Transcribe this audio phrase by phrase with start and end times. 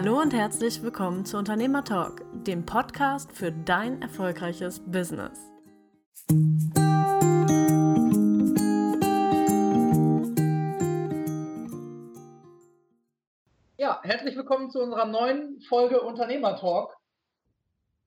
[0.00, 5.40] Hallo und herzlich willkommen zu Unternehmer Talk, dem Podcast für dein erfolgreiches Business.
[13.76, 16.96] Ja, herzlich willkommen zu unserer neuen Folge Unternehmer Talk.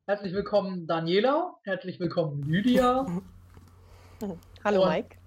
[0.07, 3.05] Herzlich willkommen Daniela, herzlich willkommen Lydia.
[4.63, 5.17] Hallo Mike.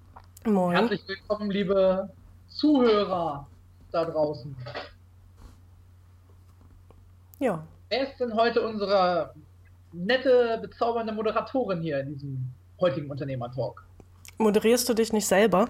[0.46, 0.74] Moin.
[0.78, 2.08] Herzlich willkommen, liebe
[2.48, 3.46] Zuhörer
[3.92, 4.56] da draußen.
[7.40, 7.66] Ja.
[7.88, 9.34] Wer ist denn heute unsere
[9.92, 13.84] nette, bezaubernde Moderatorin hier in diesem heutigen Unternehmer-Talk?
[14.38, 15.68] Moderierst du dich nicht selber?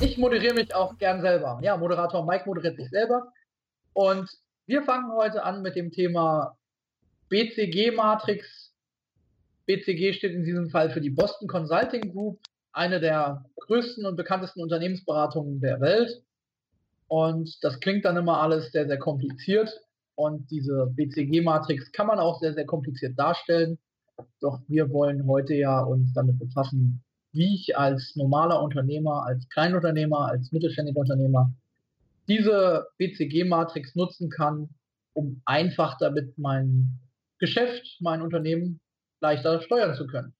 [0.00, 1.58] Ich moderiere mich auch gern selber.
[1.62, 3.32] Ja, Moderator Mike moderiert sich selber.
[3.92, 4.30] Und
[4.66, 6.56] wir fangen heute an mit dem Thema
[7.28, 8.72] BCG-Matrix.
[9.66, 12.40] BCG steht in diesem Fall für die Boston Consulting Group,
[12.72, 16.22] eine der größten und bekanntesten Unternehmensberatungen der Welt.
[17.08, 19.70] Und das klingt dann immer alles sehr, sehr kompliziert.
[20.16, 23.78] Und diese BCG-Matrix kann man auch sehr, sehr kompliziert darstellen.
[24.40, 30.28] Doch wir wollen heute ja uns damit befassen, wie ich als normaler Unternehmer, als Kleinunternehmer,
[30.28, 31.52] als mittelständiger Unternehmer
[32.28, 34.68] diese BCG-Matrix nutzen kann,
[35.14, 37.00] um einfach damit mein
[37.38, 38.80] Geschäft, mein Unternehmen
[39.20, 40.32] leichter steuern zu können.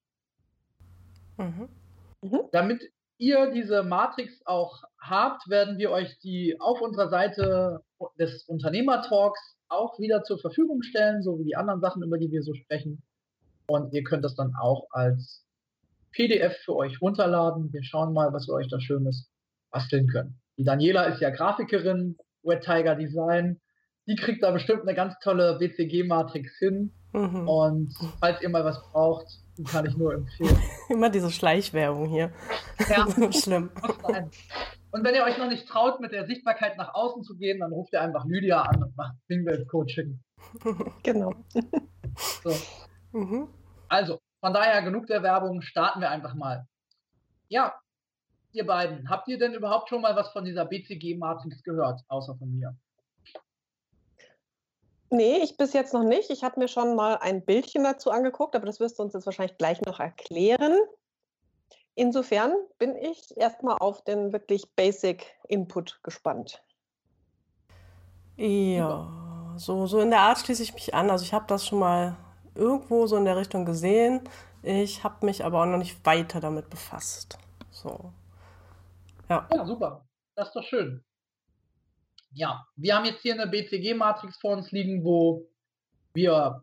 [1.36, 1.68] Mhm.
[2.22, 2.40] Mhm.
[2.52, 2.82] Damit
[3.18, 7.80] ihr diese Matrix auch habt, werden wir euch die auf unserer Seite
[8.18, 12.42] des Unternehmertalks auch wieder zur Verfügung stellen, so wie die anderen Sachen, über die wir
[12.42, 13.02] so sprechen.
[13.66, 15.44] Und ihr könnt das dann auch als
[16.12, 17.72] PDF für euch runterladen.
[17.72, 19.30] Wir schauen mal, was wir euch da Schönes
[19.70, 20.40] basteln können.
[20.56, 23.60] Die Daniela ist ja Grafikerin, Wet Tiger Design.
[24.06, 26.92] Die kriegt da bestimmt eine ganz tolle BCG-Matrix hin.
[27.14, 27.48] Mhm.
[27.48, 29.26] Und falls ihr mal was braucht,
[29.70, 30.58] kann ich nur empfehlen.
[30.88, 32.32] Immer diese Schleichwerbung hier.
[32.88, 33.70] Ja, schlimm.
[34.90, 37.72] Und wenn ihr euch noch nicht traut, mit der Sichtbarkeit nach außen zu gehen, dann
[37.72, 40.20] ruft ihr einfach Lydia an und macht Singwelt-Coaching.
[41.02, 41.32] Genau.
[42.42, 42.52] So.
[43.12, 43.48] Mhm.
[43.88, 46.66] Also, von daher genug der Werbung, starten wir einfach mal.
[47.48, 47.74] Ja,
[48.52, 52.50] ihr beiden, habt ihr denn überhaupt schon mal was von dieser BCG-Matrix gehört, außer von
[52.52, 52.76] mir?
[55.10, 56.30] Nee, ich bis jetzt noch nicht.
[56.30, 59.26] Ich habe mir schon mal ein Bildchen dazu angeguckt, aber das wirst du uns jetzt
[59.26, 60.78] wahrscheinlich gleich noch erklären.
[61.94, 66.62] Insofern bin ich erstmal auf den wirklich Basic Input gespannt.
[68.36, 71.10] Ja, so, so in der Art schließe ich mich an.
[71.10, 72.16] Also ich habe das schon mal
[72.54, 74.28] irgendwo so in der Richtung gesehen.
[74.62, 77.38] Ich habe mich aber auch noch nicht weiter damit befasst.
[77.70, 78.12] So.
[79.28, 79.46] Ja.
[79.52, 80.04] ja, super.
[80.34, 81.04] Das ist doch schön.
[82.34, 85.46] Ja, wir haben jetzt hier eine BCG-Matrix vor uns liegen, wo
[86.14, 86.62] wir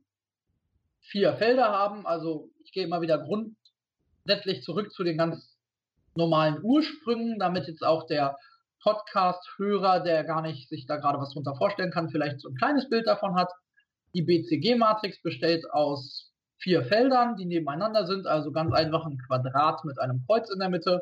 [1.00, 2.06] vier Felder haben.
[2.06, 3.56] Also ich gehe immer wieder Grund,
[4.26, 5.58] letztlich zurück zu den ganz
[6.16, 8.38] normalen Ursprüngen, damit jetzt auch der
[8.84, 12.90] Podcast-Hörer, der gar nicht sich da gerade was drunter vorstellen kann, vielleicht so ein kleines
[12.90, 13.52] Bild davon hat.
[14.14, 20.00] Die BCG-Matrix besteht aus vier Feldern, die nebeneinander sind, also ganz einfach ein Quadrat mit
[20.00, 21.02] einem Kreuz in der Mitte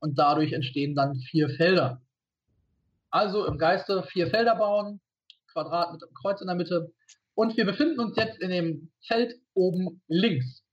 [0.00, 2.00] und dadurch entstehen dann vier Felder.
[3.10, 5.00] Also im Geiste vier Felder bauen,
[5.52, 6.92] Quadrat mit einem Kreuz in der Mitte
[7.34, 10.64] und wir befinden uns jetzt in dem Feld oben links.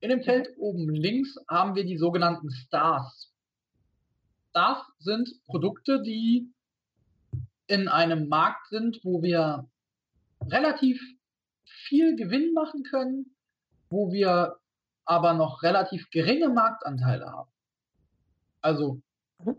[0.00, 3.32] In dem Feld oben links haben wir die sogenannten Stars.
[4.50, 6.52] Stars sind Produkte, die
[7.66, 9.68] in einem Markt sind, wo wir
[10.50, 11.00] relativ
[11.64, 13.34] viel Gewinn machen können,
[13.90, 14.56] wo wir
[15.04, 17.50] aber noch relativ geringe Marktanteile haben.
[18.60, 19.00] Also
[19.44, 19.56] mhm.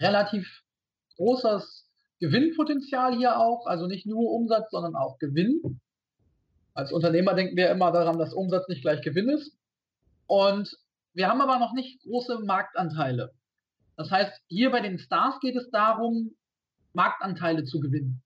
[0.00, 0.62] relativ
[1.16, 1.88] großes
[2.20, 5.80] Gewinnpotenzial hier auch, also nicht nur Umsatz, sondern auch Gewinn.
[6.74, 9.56] Als Unternehmer denken wir immer daran, dass Umsatz nicht gleich Gewinn ist.
[10.26, 10.76] Und
[11.14, 13.32] wir haben aber noch nicht große Marktanteile.
[13.96, 16.34] Das heißt, hier bei den Stars geht es darum,
[16.92, 18.22] Marktanteile zu gewinnen.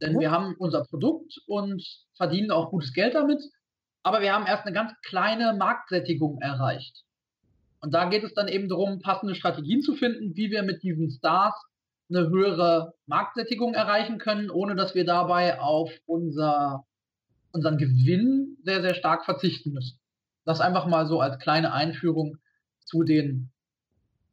[0.00, 1.82] Denn wir haben unser Produkt und
[2.16, 3.42] verdienen auch gutes Geld damit,
[4.02, 7.04] aber wir haben erst eine ganz kleine Marktsättigung erreicht.
[7.80, 11.10] Und da geht es dann eben darum, passende Strategien zu finden, wie wir mit diesen
[11.10, 11.54] Stars
[12.14, 16.84] eine höhere Marktsättigung erreichen können, ohne dass wir dabei auf unser,
[17.52, 19.98] unseren Gewinn sehr, sehr stark verzichten müssen.
[20.44, 22.36] Das einfach mal so als kleine Einführung
[22.84, 23.50] zu den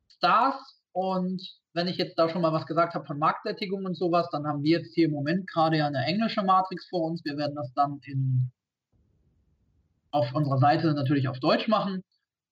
[0.08, 0.82] Stars.
[0.92, 1.42] Und
[1.74, 4.64] wenn ich jetzt da schon mal was gesagt habe von Marktsättigung und sowas, dann haben
[4.64, 7.24] wir jetzt hier im Moment gerade ja eine englische Matrix vor uns.
[7.24, 8.52] Wir werden das dann in,
[10.12, 12.04] auf unserer Seite natürlich auf Deutsch machen.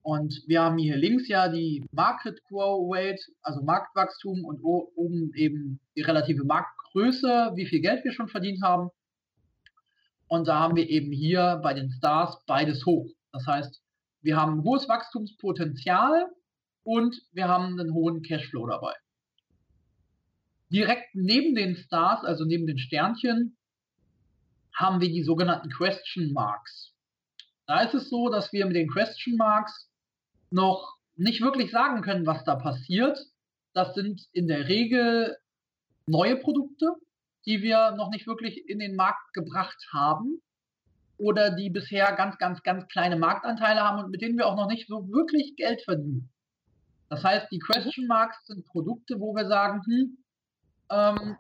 [0.08, 5.82] Und wir haben hier links ja die Market Grow Rate, also Marktwachstum und oben eben
[5.98, 8.90] die relative Marktgröße, wie viel Geld wir schon verdient haben.
[10.30, 13.10] Und da haben wir eben hier bei den Stars beides hoch.
[13.34, 13.84] Das heißt,
[14.22, 16.28] wir haben ein hohes Wachstumspotenzial
[16.84, 18.94] und wir haben einen hohen Cashflow dabei.
[20.70, 23.58] Direkt neben den Stars, also neben den Sternchen,
[24.74, 26.94] haben wir die sogenannten Question Marks.
[27.66, 29.90] Da ist es so, dass wir mit den Question Marks
[30.52, 33.20] noch nicht wirklich sagen können, was da passiert.
[33.74, 35.38] Das sind in der Regel
[36.06, 36.94] neue Produkte,
[37.46, 40.42] die wir noch nicht wirklich in den Markt gebracht haben
[41.18, 44.68] oder die bisher ganz, ganz, ganz kleine Marktanteile haben und mit denen wir auch noch
[44.68, 46.30] nicht so wirklich Geld verdienen.
[47.10, 50.18] Das heißt, die Question Marks sind Produkte, wo wir sagen, hm,
[50.90, 51.38] ähm,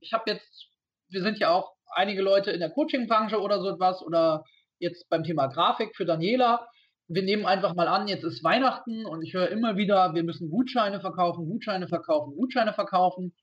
[0.00, 0.68] ich habe jetzt,
[1.08, 4.44] wir sind ja auch einige Leute in der Coaching-Branche oder so etwas oder
[4.78, 6.68] jetzt beim Thema Grafik für Daniela.
[7.06, 10.50] Wir nehmen einfach mal an, jetzt ist Weihnachten und ich höre immer wieder, wir müssen
[10.50, 13.34] Gutscheine verkaufen, Gutscheine verkaufen, Gutscheine verkaufen.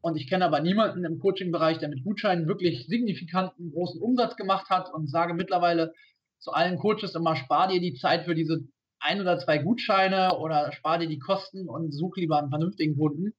[0.00, 4.70] Und ich kenne aber niemanden im Coaching-Bereich, der mit Gutscheinen wirklich signifikanten großen Umsatz gemacht
[4.70, 5.92] hat und sage mittlerweile
[6.38, 8.64] zu allen Coaches immer, spar dir die Zeit für diese
[8.98, 13.34] ein oder zwei Gutscheine oder spar dir die Kosten und such lieber einen vernünftigen Kunden.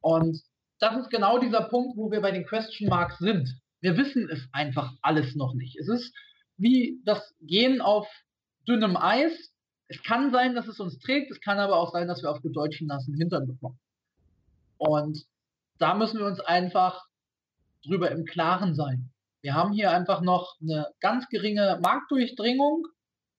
[0.00, 0.42] Und
[0.78, 3.48] das ist genau dieser Punkt, wo wir bei den Question Marks sind.
[3.80, 5.76] Wir wissen es einfach alles noch nicht.
[5.78, 6.14] Es ist
[6.56, 8.06] wie das Gehen auf
[8.68, 9.32] dünnem Eis.
[9.88, 12.42] Es kann sein, dass es uns trägt, es kann aber auch sein, dass wir auf
[12.42, 13.78] gut Deutschen nassen Hintern bekommen.
[14.76, 15.24] Und
[15.78, 17.06] da müssen wir uns einfach
[17.84, 19.10] drüber im Klaren sein.
[19.40, 22.86] Wir haben hier einfach noch eine ganz geringe Marktdurchdringung.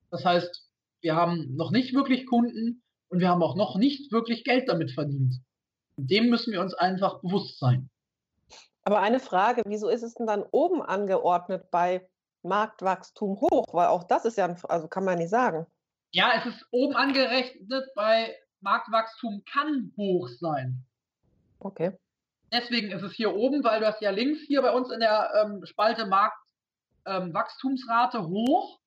[0.09, 0.67] Das heißt,
[1.01, 4.91] wir haben noch nicht wirklich Kunden und wir haben auch noch nicht wirklich Geld damit
[4.91, 5.35] verdient.
[5.97, 7.89] Dem müssen wir uns einfach bewusst sein.
[8.83, 12.08] Aber eine Frage, wieso ist es denn dann oben angeordnet bei
[12.43, 13.73] Marktwachstum hoch?
[13.73, 15.65] Weil auch das ist ja, also kann man nicht sagen.
[16.11, 20.85] Ja, es ist oben angerechnet bei Marktwachstum kann hoch sein.
[21.59, 21.97] Okay.
[22.51, 25.31] Deswegen ist es hier oben, weil du hast ja links hier bei uns in der
[25.35, 28.79] ähm, Spalte Marktwachstumsrate ähm, hoch.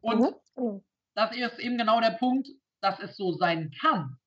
[0.00, 0.34] Und mhm.
[0.56, 0.84] Genau.
[1.14, 2.48] das ist eben genau der Punkt,
[2.80, 4.18] dass es so sein kann.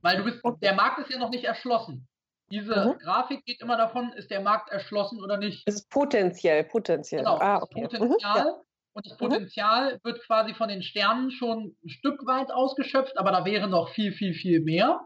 [0.00, 0.58] Weil du bist, okay.
[0.62, 2.06] der Markt ist ja noch nicht erschlossen.
[2.50, 2.98] Diese mhm.
[2.98, 5.64] Grafik geht immer davon, ist der Markt erschlossen oder nicht.
[5.66, 7.22] Es ist potenziell, potenziell.
[7.22, 7.82] Genau, ah, okay.
[7.82, 8.08] Potenzial.
[8.08, 8.54] Mhm, ja.
[8.92, 9.18] Und das mhm.
[9.18, 9.98] Potenzial mhm.
[10.04, 14.12] wird quasi von den Sternen schon ein Stück weit ausgeschöpft, aber da wäre noch viel,
[14.12, 15.00] viel, viel mehr.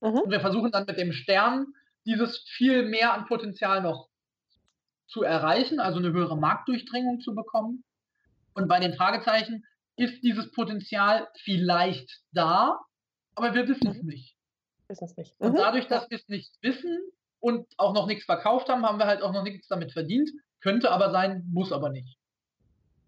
[0.00, 0.20] Mhm.
[0.20, 1.66] Und wir versuchen dann mit dem Stern
[2.06, 4.08] dieses viel mehr an Potenzial noch
[5.08, 7.84] zu erreichen, also eine höhere Marktdurchdringung zu bekommen.
[8.54, 9.64] Und bei den Fragezeichen
[9.96, 12.78] ist dieses Potenzial vielleicht da,
[13.34, 14.08] aber wir wissen es mhm.
[14.08, 14.33] nicht
[14.88, 15.34] wissen es nicht.
[15.38, 15.56] Und mhm.
[15.56, 16.98] dadurch, dass wir es nicht wissen
[17.40, 20.30] und auch noch nichts verkauft haben, haben wir halt auch noch nichts damit verdient.
[20.60, 22.18] Könnte aber sein, muss aber nicht.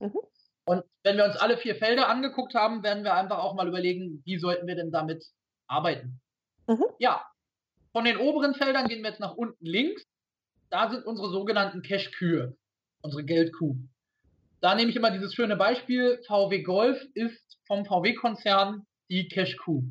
[0.01, 0.19] Mhm.
[0.67, 4.23] Und wenn wir uns alle vier Felder angeguckt haben, werden wir einfach auch mal überlegen,
[4.25, 5.25] wie sollten wir denn damit
[5.69, 6.21] arbeiten.
[6.67, 6.85] Mhm.
[6.99, 7.25] Ja,
[7.93, 10.05] von den oberen Feldern gehen wir jetzt nach unten links.
[10.71, 12.57] Da sind unsere sogenannten Cash-Kühe,
[13.01, 13.77] unsere Geldkuh.
[14.61, 19.85] Da nehme ich immer dieses schöne Beispiel, VW Golf ist vom VW-Konzern die Cash-Kuh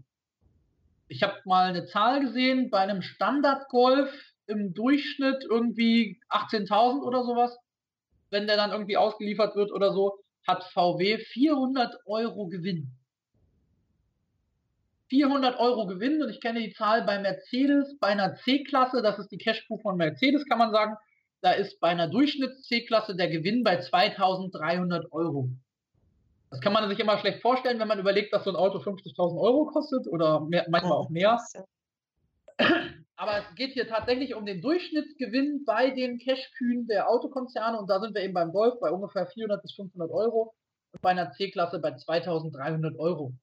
[1.08, 4.12] ich habe mal eine Zahl gesehen, bei einem Standard-Golf
[4.48, 7.58] im Durchschnitt irgendwie 18.000 oder sowas,
[8.30, 12.92] wenn der dann irgendwie ausgeliefert wird oder so, hat VW 400 Euro Gewinn.
[15.10, 19.32] 400 Euro Gewinn und ich kenne die Zahl bei Mercedes, bei einer C-Klasse, das ist
[19.32, 20.96] die Cashpool von Mercedes, kann man sagen,
[21.42, 25.50] da ist bei einer Durchschnitts-C-Klasse der Gewinn bei 2300 Euro.
[26.56, 29.38] Das kann man sich immer schlecht vorstellen, wenn man überlegt, dass so ein Auto 50.000
[29.38, 31.38] Euro kostet oder mehr, manchmal auch mehr.
[33.18, 38.00] Aber es geht hier tatsächlich um den Durchschnittsgewinn bei den Cash-Kühen der Autokonzerne und da
[38.00, 40.54] sind wir eben beim Golf bei ungefähr 400 bis 500 Euro
[40.94, 43.34] und bei einer C-Klasse bei 2300 Euro.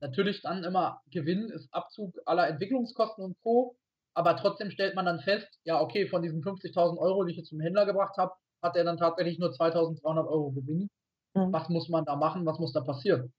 [0.00, 3.76] Natürlich dann immer Gewinn ist Abzug aller Entwicklungskosten und Co.
[4.14, 7.50] Aber trotzdem stellt man dann fest, ja, okay, von diesen 50.000 Euro, die ich jetzt
[7.50, 8.32] zum Händler gebracht habe,
[8.62, 10.90] hat er dann tatsächlich nur 2.300 Euro Gewinn.
[11.34, 11.52] Mhm.
[11.52, 12.46] Was muss man da machen?
[12.46, 13.32] Was muss da passieren?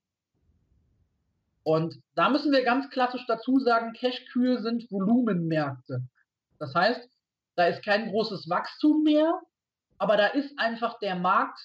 [1.64, 6.04] Und da müssen wir ganz klassisch dazu sagen, Cash-Kühe sind Volumenmärkte.
[6.60, 7.10] Das heißt,
[7.56, 9.42] da ist kein großes Wachstum mehr,
[9.98, 11.60] aber da ist einfach der Markt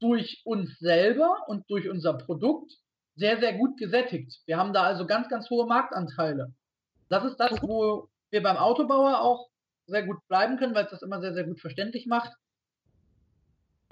[0.00, 2.72] durch uns selber und durch unser Produkt
[3.14, 4.40] sehr, sehr gut gesättigt.
[4.46, 6.54] Wir haben da also ganz, ganz hohe Marktanteile.
[7.08, 9.50] Das ist das, wo wir beim Autobauer auch
[9.86, 12.32] sehr gut bleiben können, weil es das immer sehr, sehr gut verständlich macht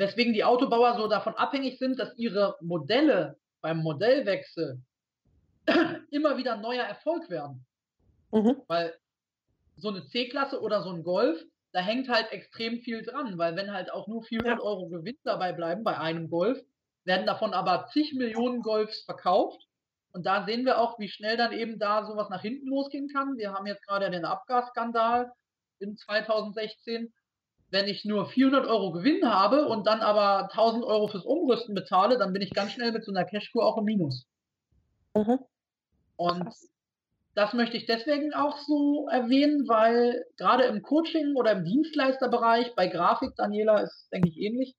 [0.01, 4.81] weswegen die Autobauer so davon abhängig sind, dass ihre Modelle beim Modellwechsel
[6.11, 7.67] immer wieder neuer Erfolg werden.
[8.33, 8.63] Mhm.
[8.67, 8.95] Weil
[9.77, 13.73] so eine C-Klasse oder so ein Golf, da hängt halt extrem viel dran, weil wenn
[13.73, 14.65] halt auch nur 400 ja.
[14.65, 16.59] Euro Gewinn dabei bleiben bei einem Golf,
[17.05, 19.63] werden davon aber zig Millionen Golfs verkauft.
[20.13, 23.37] Und da sehen wir auch, wie schnell dann eben da sowas nach hinten losgehen kann.
[23.37, 25.31] Wir haben jetzt gerade den Abgasskandal
[25.79, 27.13] in 2016
[27.71, 32.19] wenn ich nur 400 Euro Gewinn habe und dann aber 1000 Euro fürs Umrüsten bezahle,
[32.19, 34.27] dann bin ich ganz schnell mit so einer Cashkur auch im Minus.
[35.15, 35.39] Mhm.
[36.17, 36.49] Und
[37.35, 42.89] das möchte ich deswegen auch so erwähnen, weil gerade im Coaching oder im Dienstleisterbereich, bei
[42.89, 44.77] Grafik, Daniela, ist denke ich ähnlich,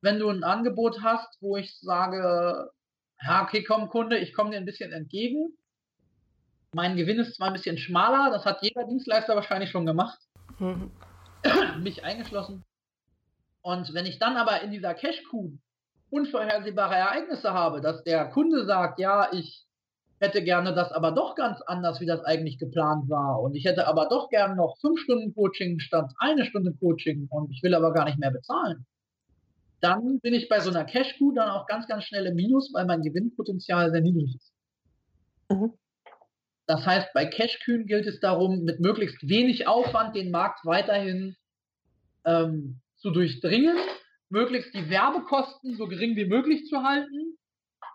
[0.00, 2.70] wenn du ein Angebot hast, wo ich sage,
[3.22, 5.56] ja, okay, komm, Kunde, ich komme dir ein bisschen entgegen.
[6.74, 10.18] Mein Gewinn ist zwar ein bisschen schmaler, das hat jeder Dienstleister wahrscheinlich schon gemacht,
[10.58, 10.90] mhm.
[11.80, 12.64] mich eingeschlossen.
[13.62, 15.52] Und wenn ich dann aber in dieser Cash-Coup
[16.10, 19.66] unvorhersehbare Ereignisse habe, dass der Kunde sagt, ja, ich
[20.22, 23.40] hätte gerne das aber doch ganz anders, wie das eigentlich geplant war.
[23.40, 27.50] Und ich hätte aber doch gerne noch fünf Stunden Coaching statt eine Stunde Coaching und
[27.50, 28.86] ich will aber gar nicht mehr bezahlen.
[29.80, 32.86] Dann bin ich bei so einer Cash-Coup dann auch ganz, ganz schnell im Minus, weil
[32.86, 34.52] mein Gewinnpotenzial sehr niedrig ist.
[35.50, 35.72] Mhm.
[36.66, 41.36] Das heißt, bei Cash-Kühen gilt es darum, mit möglichst wenig Aufwand den Markt weiterhin
[42.24, 43.76] ähm, zu durchdringen,
[44.28, 47.36] möglichst die Werbekosten so gering wie möglich zu halten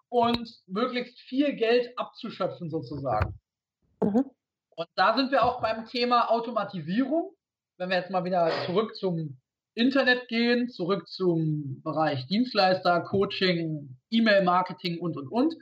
[0.09, 3.39] und möglichst viel Geld abzuschöpfen sozusagen.
[4.01, 4.25] Mhm.
[4.75, 7.33] Und da sind wir auch beim Thema Automatisierung.
[7.77, 9.39] Wenn wir jetzt mal wieder zurück zum
[9.73, 15.55] Internet gehen, zurück zum Bereich Dienstleister, Coaching, E-Mail-Marketing und, und, und,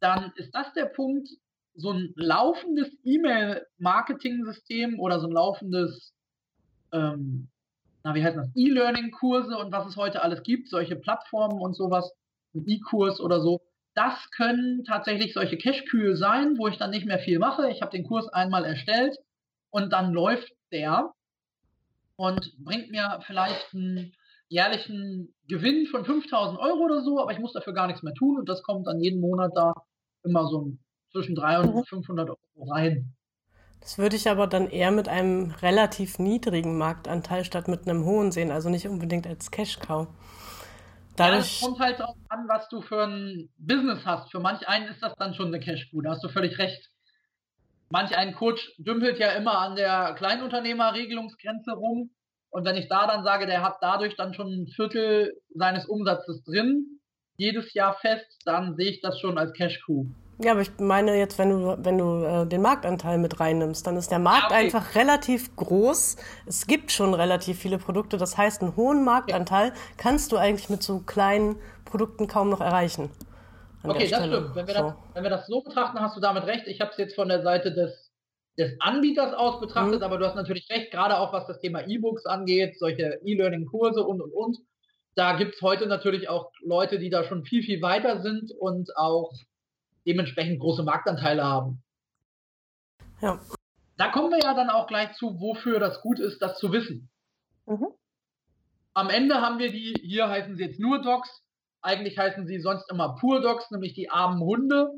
[0.00, 1.28] dann ist das der Punkt,
[1.74, 6.14] so ein laufendes E-Mail-Marketing-System oder so ein laufendes,
[6.92, 7.48] ähm,
[8.02, 12.12] na, wie heißt das, E-Learning-Kurse und was es heute alles gibt, solche Plattformen und sowas,
[12.54, 13.60] ein E-Kurs oder so,
[13.94, 17.70] das können tatsächlich solche Cash-Kühe sein, wo ich dann nicht mehr viel mache.
[17.70, 19.16] Ich habe den Kurs einmal erstellt
[19.70, 21.12] und dann läuft der
[22.16, 24.12] und bringt mir vielleicht einen
[24.48, 28.38] jährlichen Gewinn von 5000 Euro oder so, aber ich muss dafür gar nichts mehr tun
[28.38, 29.72] und das kommt dann jeden Monat da
[30.22, 30.76] immer so
[31.14, 32.34] zwischen 300 und 500 mhm.
[32.56, 33.14] Euro rein.
[33.80, 38.32] Das würde ich aber dann eher mit einem relativ niedrigen Marktanteil statt mit einem hohen
[38.32, 40.08] sehen, also nicht unbedingt als Cash-Cow.
[41.16, 44.32] Dadurch ja, kommt halt auch an, was du für ein Business hast.
[44.32, 46.90] Für manch einen ist das dann schon eine Cash-Coup, da hast du völlig recht.
[47.90, 52.10] Manch ein Coach dümpelt ja immer an der Kleinunternehmerregelungsgrenze rum.
[52.50, 56.42] Und wenn ich da dann sage, der hat dadurch dann schon ein Viertel seines Umsatzes
[56.42, 57.00] drin,
[57.36, 60.06] jedes Jahr fest, dann sehe ich das schon als Cash-Coup.
[60.38, 63.96] Ja, aber ich meine jetzt, wenn du, wenn du äh, den Marktanteil mit reinnimmst, dann
[63.96, 64.54] ist der Markt okay.
[64.54, 66.16] einfach relativ groß.
[66.46, 68.16] Es gibt schon relativ viele Produkte.
[68.16, 69.74] Das heißt, einen hohen Marktanteil ja.
[69.96, 73.10] kannst du eigentlich mit so kleinen Produkten kaum noch erreichen.
[73.84, 74.54] Okay, das stimmt.
[74.56, 74.82] Wenn wir, so.
[74.82, 76.66] das, wenn wir das so betrachten, hast du damit recht.
[76.66, 78.10] Ich habe es jetzt von der Seite des,
[78.58, 80.04] des Anbieters aus betrachtet, mhm.
[80.04, 84.20] aber du hast natürlich recht, gerade auch was das Thema E-Books angeht, solche E-Learning-Kurse und,
[84.20, 84.58] und, und.
[85.14, 88.96] Da gibt es heute natürlich auch Leute, die da schon viel, viel weiter sind und
[88.96, 89.30] auch
[90.06, 91.82] dementsprechend große Marktanteile haben.
[93.20, 93.40] Ja.
[93.96, 97.10] Da kommen wir ja dann auch gleich zu, wofür das gut ist, das zu wissen.
[97.66, 97.88] Mhm.
[98.92, 101.42] Am Ende haben wir die, hier heißen sie jetzt nur Docs,
[101.82, 104.90] eigentlich heißen sie sonst immer Pur Docs, nämlich die armen Hunde.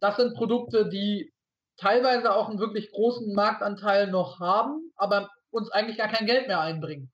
[0.00, 1.32] Das sind Produkte, die
[1.76, 6.60] teilweise auch einen wirklich großen Marktanteil noch haben, aber uns eigentlich gar kein Geld mehr
[6.60, 7.10] einbringen.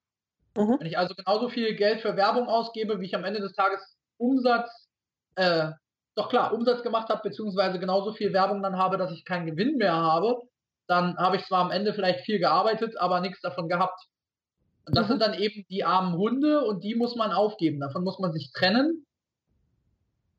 [0.56, 0.76] Mhm.
[0.78, 3.96] Wenn ich also genauso viel Geld für Werbung ausgebe, wie ich am Ende des Tages
[4.16, 4.88] Umsatz
[5.36, 5.70] äh,
[6.18, 9.76] doch klar Umsatz gemacht habe, beziehungsweise genauso viel Werbung dann habe, dass ich keinen Gewinn
[9.76, 10.42] mehr habe,
[10.86, 14.00] dann habe ich zwar am Ende vielleicht viel gearbeitet, aber nichts davon gehabt.
[14.86, 15.10] Und das mhm.
[15.10, 17.80] sind dann eben die armen Hunde und die muss man aufgeben.
[17.80, 19.06] Davon muss man sich trennen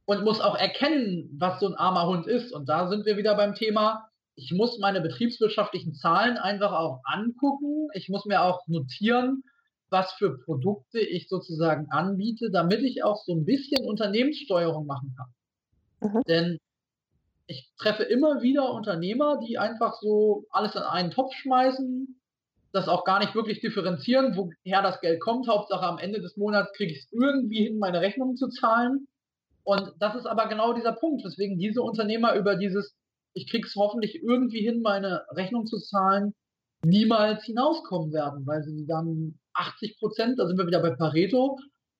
[0.06, 2.52] und muss auch erkennen, was so ein armer Hund ist.
[2.52, 7.90] Und da sind wir wieder beim Thema, ich muss meine betriebswirtschaftlichen Zahlen einfach auch angucken.
[7.94, 9.44] Ich muss mir auch notieren,
[9.90, 15.28] was für Produkte ich sozusagen anbiete, damit ich auch so ein bisschen Unternehmenssteuerung machen kann.
[16.02, 16.22] Mhm.
[16.28, 16.60] Denn
[17.48, 22.20] ich treffe immer wieder Unternehmer, die einfach so alles in einen Topf schmeißen,
[22.72, 25.48] das auch gar nicht wirklich differenzieren, woher das Geld kommt.
[25.48, 29.08] Hauptsache am Ende des Monats kriege ich es irgendwie hin, meine Rechnungen zu zahlen.
[29.64, 32.96] Und das ist aber genau dieser Punkt, weswegen diese Unternehmer über dieses,
[33.34, 36.34] ich kriege es hoffentlich irgendwie hin, meine Rechnung zu zahlen,
[36.84, 41.58] niemals hinauskommen werden, weil sie dann 80 Prozent, da sind wir wieder bei Pareto,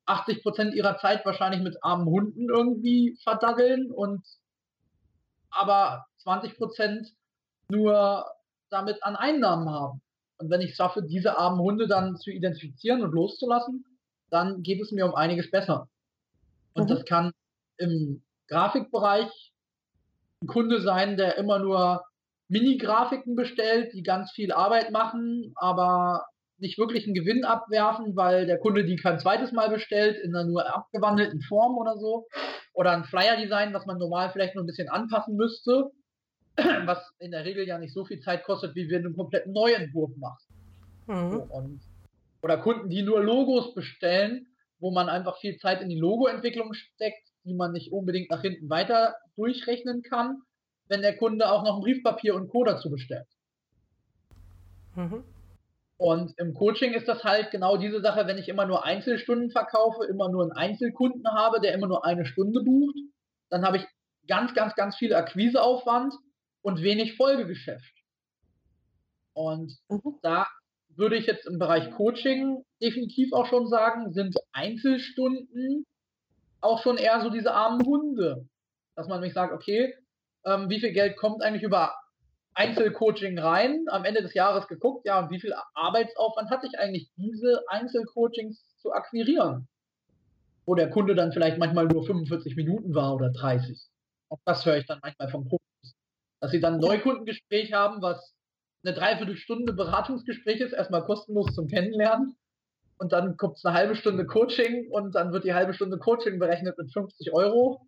[0.10, 4.26] 80 Prozent ihrer Zeit wahrscheinlich mit armen Hunden irgendwie verdaddeln und
[5.52, 7.08] aber 20 Prozent
[7.70, 8.26] nur
[8.70, 10.02] damit an Einnahmen haben.
[10.38, 13.86] Und wenn ich es schaffe, diese armen Hunde dann zu identifizieren und loszulassen,
[14.30, 15.90] dann geht es mir um einiges besser.
[16.74, 16.88] Und mhm.
[16.88, 17.32] das kann
[17.78, 19.52] im Grafikbereich
[20.42, 22.06] ein Kunde sein, der immer nur
[22.48, 26.26] Mini-Grafiken bestellt, die ganz viel Arbeit machen, aber
[26.60, 30.46] nicht wirklich einen Gewinn abwerfen, weil der Kunde die kein zweites Mal bestellt, in einer
[30.46, 32.28] nur abgewandelten Form oder so.
[32.74, 35.92] Oder ein Flyer-Design, was man normal vielleicht noch ein bisschen anpassen müsste,
[36.86, 39.54] was in der Regel ja nicht so viel Zeit kostet, wie wenn du einen kompletten
[39.54, 40.48] Neuentwurf machst.
[41.08, 41.32] Mhm.
[41.32, 41.82] So, und,
[42.42, 44.48] oder Kunden, die nur Logos bestellen,
[44.80, 48.70] wo man einfach viel Zeit in die Logoentwicklung steckt, die man nicht unbedingt nach hinten
[48.70, 50.42] weiter durchrechnen kann,
[50.88, 52.64] wenn der Kunde auch noch ein Briefpapier und Co.
[52.64, 53.28] dazu bestellt.
[54.96, 55.24] Mhm.
[56.00, 60.06] Und im Coaching ist das halt genau diese Sache, wenn ich immer nur Einzelstunden verkaufe,
[60.06, 62.96] immer nur einen Einzelkunden habe, der immer nur eine Stunde bucht,
[63.50, 63.86] dann habe ich
[64.26, 66.14] ganz, ganz, ganz viel Akquiseaufwand
[66.62, 67.94] und wenig Folgegeschäft.
[69.34, 70.20] Und mhm.
[70.22, 70.48] da
[70.88, 75.86] würde ich jetzt im Bereich Coaching definitiv auch schon sagen, sind Einzelstunden
[76.62, 78.48] auch schon eher so diese armen Hunde.
[78.96, 79.94] Dass man nämlich sagt, okay,
[80.46, 81.94] ähm, wie viel Geld kommt eigentlich über
[82.60, 87.10] Einzelcoaching rein, am Ende des Jahres geguckt, ja, und wie viel Arbeitsaufwand hatte ich eigentlich,
[87.16, 89.70] diese Einzelcoachings zu akquirieren?
[90.66, 93.82] Wo der Kunde dann vielleicht manchmal nur 45 Minuten war oder 30.
[94.28, 95.96] Auch das höre ich dann manchmal vom Profis.
[96.42, 98.36] Dass sie dann ein Neukundengespräch haben, was
[98.84, 102.36] eine Dreiviertelstunde Beratungsgespräch ist, erstmal kostenlos zum Kennenlernen.
[102.98, 106.40] Und dann kommt es eine halbe Stunde Coaching und dann wird die halbe Stunde Coaching
[106.40, 107.88] berechnet mit 50 Euro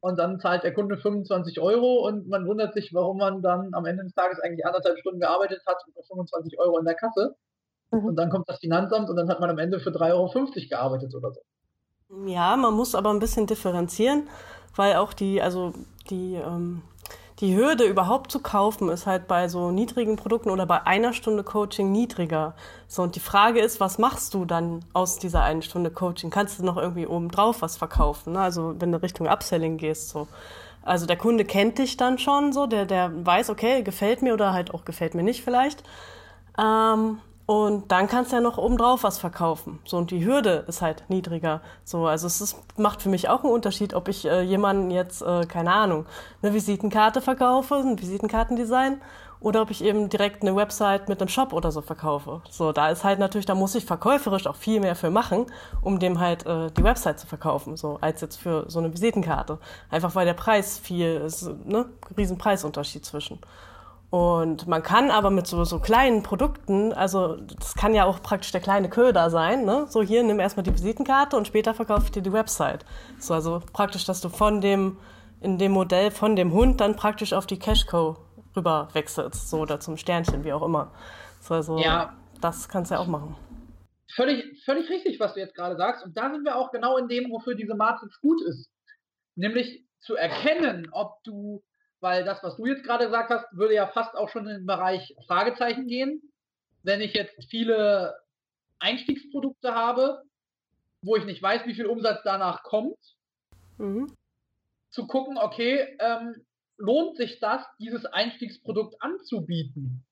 [0.00, 3.84] und dann zahlt der Kunde 25 Euro und man wundert sich, warum man dann am
[3.84, 7.34] Ende des Tages eigentlich anderthalb Stunden gearbeitet hat und 25 Euro in der Kasse.
[7.90, 8.04] Mhm.
[8.04, 11.14] Und dann kommt das Finanzamt und dann hat man am Ende für 3,50 Euro gearbeitet
[11.14, 11.40] oder so.
[12.26, 14.28] Ja, man muss aber ein bisschen differenzieren,
[14.76, 15.72] weil auch die, also
[16.08, 16.82] die ähm,
[17.40, 21.44] die Hürde überhaupt zu kaufen ist halt bei so niedrigen Produkten oder bei einer Stunde
[21.44, 22.54] Coaching niedriger.
[22.88, 26.30] So, und die Frage ist, was machst du dann aus dieser einen Stunde Coaching?
[26.30, 28.32] Kannst du noch irgendwie obendrauf was verkaufen?
[28.32, 28.40] Ne?
[28.40, 30.26] Also, wenn du Richtung Upselling gehst, so.
[30.82, 34.52] Also, der Kunde kennt dich dann schon so, der, der weiß, okay, gefällt mir oder
[34.52, 35.84] halt auch gefällt mir nicht vielleicht.
[36.58, 37.18] Ähm,
[37.48, 39.78] und dann kannst du ja noch obendrauf was verkaufen.
[39.86, 41.62] So, und die Hürde ist halt niedriger.
[41.82, 45.22] So, also es ist, macht für mich auch einen Unterschied, ob ich äh, jemanden jetzt,
[45.22, 46.04] äh, keine Ahnung,
[46.42, 49.00] eine Visitenkarte verkaufe, ein Visitenkartendesign,
[49.40, 52.42] oder ob ich eben direkt eine Website mit einem Shop oder so verkaufe.
[52.50, 55.46] So, da ist halt natürlich, da muss ich verkäuferisch auch viel mehr für machen,
[55.80, 59.58] um dem halt äh, die Website zu verkaufen, so als jetzt für so eine Visitenkarte.
[59.88, 63.38] Einfach weil der Preis viel ist, ne, riesen Preisunterschied zwischen.
[64.10, 68.52] Und man kann aber mit so, so kleinen Produkten, also das kann ja auch praktisch
[68.52, 69.86] der kleine Köder sein, ne?
[69.88, 72.86] So hier nimm erstmal die Visitenkarte und später verkaufe ich dir die Website.
[73.18, 74.96] So, also praktisch, dass du von dem,
[75.42, 78.16] in dem Modell von dem Hund dann praktisch auf die Cashco
[78.56, 80.90] rüber wechselst, so oder zum Sternchen, wie auch immer.
[81.40, 82.16] So, also ja.
[82.40, 83.36] das kannst du ja auch machen.
[84.14, 86.02] Völlig, völlig richtig, was du jetzt gerade sagst.
[86.02, 88.70] Und da sind wir auch genau in dem, wofür diese Matrix gut ist.
[89.36, 91.62] Nämlich zu erkennen, ob du
[92.00, 94.66] weil das, was du jetzt gerade gesagt hast, würde ja fast auch schon in den
[94.66, 96.22] Bereich Fragezeichen gehen.
[96.82, 98.14] Wenn ich jetzt viele
[98.78, 100.22] Einstiegsprodukte habe,
[101.02, 102.98] wo ich nicht weiß, wie viel Umsatz danach kommt,
[103.78, 104.12] mhm.
[104.90, 110.04] zu gucken, okay, ähm, lohnt sich das, dieses Einstiegsprodukt anzubieten?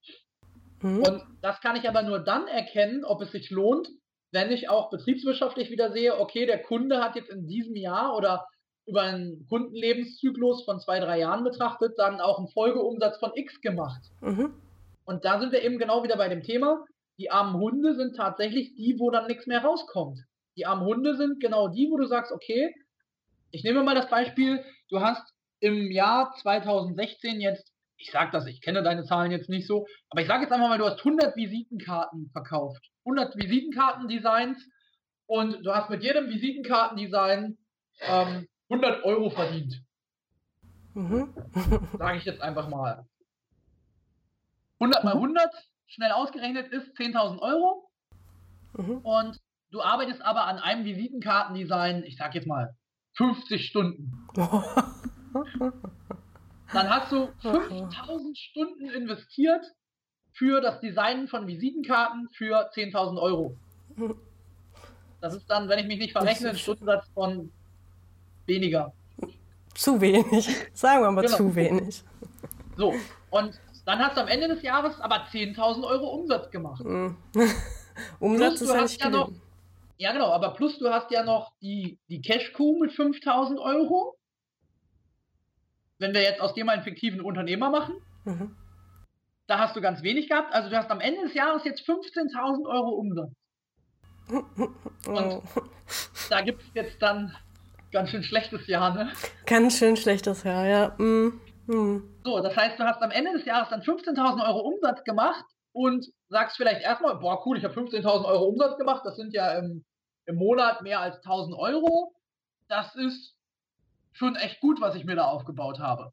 [0.83, 1.03] Mhm.
[1.03, 3.89] Und das kann ich aber nur dann erkennen, ob es sich lohnt,
[4.33, 8.47] wenn ich auch betriebswirtschaftlich wieder sehe, okay, der Kunde hat jetzt in diesem Jahr oder
[8.87, 14.01] über einen Kundenlebenszyklus von zwei, drei Jahren betrachtet, dann auch einen Folgeumsatz von X gemacht.
[14.21, 14.55] Mhm.
[15.05, 16.85] Und da sind wir eben genau wieder bei dem Thema.
[17.19, 20.21] Die armen Hunde sind tatsächlich die, wo dann nichts mehr rauskommt.
[20.57, 22.75] Die armen Hunde sind genau die, wo du sagst, okay,
[23.51, 28.61] ich nehme mal das Beispiel, du hast im Jahr 2016 jetzt, ich sage das, ich
[28.61, 31.37] kenne deine Zahlen jetzt nicht so, aber ich sage jetzt einfach mal, du hast 100
[31.37, 34.59] Visitenkarten verkauft, 100 Visitenkartendesigns
[35.27, 37.57] und du hast mit jedem Visitenkartendesign
[38.01, 39.83] ähm, 100 Euro verdient.
[40.95, 41.35] Mhm.
[41.99, 43.07] Sage ich jetzt einfach mal.
[44.79, 45.51] 100 mal 100,
[45.87, 47.89] schnell ausgerechnet ist 10.000 Euro.
[48.75, 48.99] Mhm.
[48.99, 52.75] Und du arbeitest aber an einem Visitenkartendesign, ich sag jetzt mal
[53.15, 54.27] 50 Stunden.
[56.73, 59.65] Dann hast du 5000 Stunden investiert
[60.33, 63.57] für das Design von Visitenkarten für 10.000 Euro.
[65.21, 67.51] Das ist dann, wenn ich mich nicht verrechne, ein Stundensatz von
[68.47, 68.93] weniger.
[69.75, 70.49] Zu wenig.
[70.73, 71.37] Sagen wir mal genau.
[71.37, 72.03] zu wenig.
[72.77, 72.95] So,
[73.31, 76.85] und dann hast du am Ende des Jahres aber 10.000 Euro Umsatz gemacht.
[76.85, 77.17] Mhm.
[78.21, 79.31] Umsatz plus, ist hast ja noch,
[79.97, 84.17] Ja, genau, aber plus du hast ja noch die, die Cash-Coup mit 5.000 Euro.
[85.99, 88.55] Wenn wir jetzt aus dem einen fiktiven Unternehmer machen, mhm.
[89.47, 90.53] da hast du ganz wenig gehabt.
[90.53, 93.31] Also du hast am Ende des Jahres jetzt 15.000 Euro Umsatz.
[94.29, 94.63] Und
[95.07, 95.43] oh.
[96.29, 97.35] da gibt es jetzt dann
[97.97, 99.11] ganz schön schlechtes Jahr, ne?
[99.47, 100.95] Ganz schön schlechtes Jahr, ja.
[100.99, 102.21] Mm, mm.
[102.25, 106.05] So, das heißt, du hast am Ende des Jahres dann 15.000 Euro Umsatz gemacht und
[106.29, 109.87] sagst vielleicht erstmal, boah, cool, ich habe 15.000 Euro Umsatz gemacht, das sind ja im,
[110.27, 112.13] im Monat mehr als 1.000 Euro.
[112.69, 113.35] Das ist
[114.13, 116.13] schon echt gut, was ich mir da aufgebaut habe.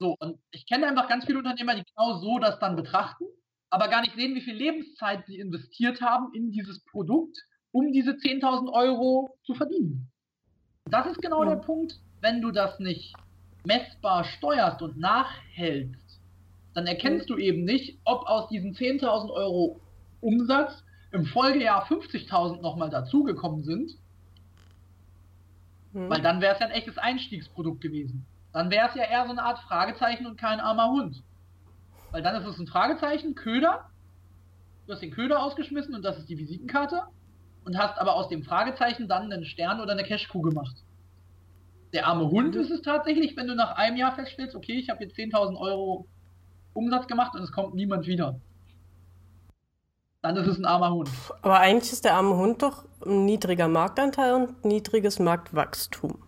[0.00, 3.24] So, und ich kenne einfach ganz viele Unternehmer, die genau so das dann betrachten,
[3.70, 7.38] aber gar nicht sehen, wie viel Lebenszeit sie investiert haben in dieses Produkt,
[7.70, 10.11] um diese 10.000 Euro zu verdienen.
[10.90, 11.50] Das ist genau ja.
[11.50, 13.14] der Punkt, wenn du das nicht
[13.64, 16.20] messbar steuerst und nachhältst,
[16.74, 19.80] dann erkennst du eben nicht, ob aus diesen 10.000 Euro
[20.20, 23.92] Umsatz im Folgejahr 50.000 nochmal dazugekommen sind.
[25.92, 26.08] Mhm.
[26.10, 28.24] Weil dann wäre es ja ein echtes Einstiegsprodukt gewesen.
[28.52, 31.22] Dann wäre es ja eher so eine Art Fragezeichen und kein armer Hund.
[32.10, 33.88] Weil dann ist es ein Fragezeichen, Köder.
[34.86, 37.02] Du hast den Köder ausgeschmissen und das ist die Visitenkarte.
[37.64, 40.74] Und hast aber aus dem Fragezeichen dann einen Stern oder eine Cashkuh gemacht.
[41.92, 45.04] Der arme Hund ist es tatsächlich, wenn du nach einem Jahr feststellst, okay, ich habe
[45.04, 46.06] jetzt 10.000 Euro
[46.72, 48.40] Umsatz gemacht und es kommt niemand wieder.
[50.22, 51.10] Dann ist es ein armer Hund.
[51.42, 56.18] Aber eigentlich ist der arme Hund doch ein niedriger Marktanteil und niedriges Marktwachstum.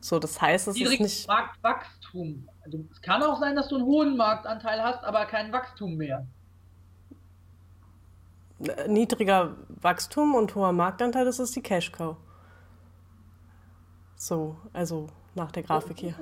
[0.00, 1.28] So, das heißt, es ist nicht.
[1.28, 2.48] Marktwachstum.
[2.64, 6.26] Also, es kann auch sein, dass du einen hohen Marktanteil hast, aber kein Wachstum mehr.
[8.86, 12.16] Niedriger Wachstum und hoher Marktanteil, das ist die Cash Cow.
[14.16, 16.14] So, also nach der Grafik hier.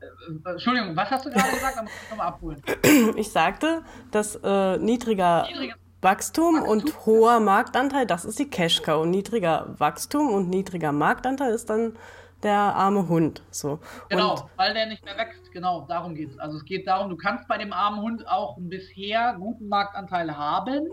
[0.00, 1.76] Äh, Entschuldigung, was hast du gerade gesagt?
[1.76, 2.62] Da muss ich nochmal abholen.
[3.16, 8.82] Ich sagte, dass äh, niedriger Niedriges Wachstum, Wachstum und hoher Marktanteil, das ist die Cash
[8.82, 9.06] Cow.
[9.06, 11.96] Niedriger Wachstum und niedriger Marktanteil ist dann
[12.42, 13.42] der arme Hund.
[13.50, 13.78] So.
[14.08, 15.52] Genau, und, weil der nicht mehr wächst.
[15.52, 16.38] Genau, darum geht es.
[16.38, 20.36] Also es geht darum, du kannst bei dem armen Hund auch einen bisher guten Marktanteil
[20.36, 20.88] haben,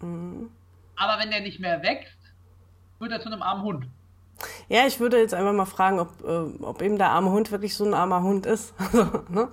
[0.00, 0.50] mhm.
[0.96, 2.18] aber wenn der nicht mehr wächst,
[2.98, 3.86] wird er zu einem armen Hund.
[4.68, 7.74] Ja, ich würde jetzt einfach mal fragen, ob, äh, ob eben der arme Hund wirklich
[7.74, 8.74] so ein armer Hund ist.
[9.30, 9.48] ne?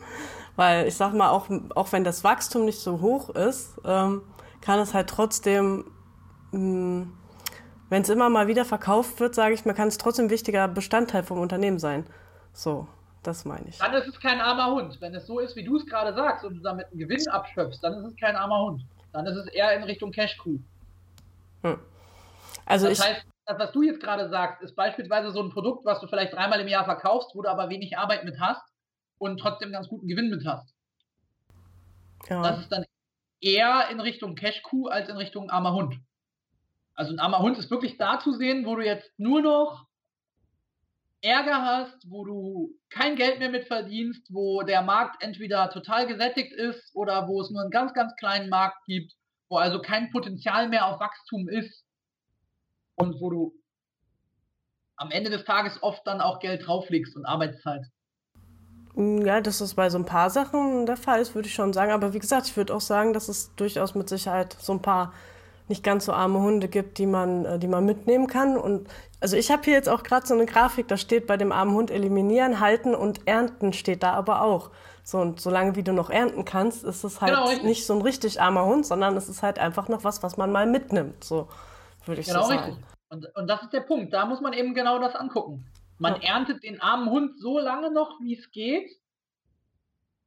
[0.55, 4.21] Weil ich sag mal, auch, auch wenn das Wachstum nicht so hoch ist, ähm,
[4.61, 5.85] kann es halt trotzdem,
[6.51, 7.13] hm,
[7.89, 10.67] wenn es immer mal wieder verkauft wird, sage ich mal, kann es trotzdem ein wichtiger
[10.67, 12.05] Bestandteil vom Unternehmen sein.
[12.53, 12.87] So,
[13.23, 13.77] das meine ich.
[13.77, 14.99] Dann ist es kein armer Hund.
[15.01, 17.79] Wenn es so ist, wie du es gerade sagst und du damit einen Gewinn abschöpfst,
[17.81, 18.85] dann ist es kein armer Hund.
[19.13, 20.59] Dann ist es eher in Richtung Cash-Coup.
[21.63, 21.79] Hm.
[22.65, 25.85] Also das ich, heißt, das, was du jetzt gerade sagst, ist beispielsweise so ein Produkt,
[25.85, 28.63] was du vielleicht dreimal im Jahr verkaufst, wo du aber wenig Arbeit mit hast
[29.19, 30.73] und trotzdem ganz guten Gewinn mit hast.
[32.27, 32.41] Ja.
[32.41, 32.85] Das ist dann
[33.39, 35.95] eher in Richtung Cash-Coup als in Richtung armer Hund.
[36.95, 39.85] Also ein armer Hund ist wirklich da zu sehen, wo du jetzt nur noch
[41.21, 46.53] Ärger hast, wo du kein Geld mehr mit verdienst, wo der Markt entweder total gesättigt
[46.53, 49.13] ist oder wo es nur einen ganz, ganz kleinen Markt gibt,
[49.49, 51.83] wo also kein Potenzial mehr auf Wachstum ist
[52.95, 53.53] und wo du
[54.97, 57.85] am Ende des Tages oft dann auch Geld drauflegst und Arbeitszeit.
[58.95, 61.91] Ja, dass das bei so ein paar Sachen der Fall ist, würde ich schon sagen.
[61.91, 65.13] Aber wie gesagt, ich würde auch sagen, dass es durchaus mit Sicherheit so ein paar
[65.67, 68.57] nicht ganz so arme Hunde gibt, die man, äh, die man mitnehmen kann.
[68.57, 68.87] Und
[69.19, 71.73] also ich habe hier jetzt auch gerade so eine Grafik, da steht bei dem armen
[71.73, 74.71] Hund eliminieren, halten und ernten steht da aber auch.
[75.03, 78.01] So, und solange wie du noch ernten kannst, ist es halt genau, nicht so ein
[78.01, 81.23] richtig armer Hund, sondern es ist halt einfach noch was, was man mal mitnimmt.
[81.23, 81.47] So
[82.05, 82.63] würde ich genau so sagen.
[82.73, 82.85] Richtig.
[83.09, 84.13] Und, und das ist der Punkt.
[84.13, 85.65] Da muss man eben genau das angucken.
[85.99, 86.33] Man ja.
[86.33, 88.89] erntet den armen Hund so lange noch, wie es geht,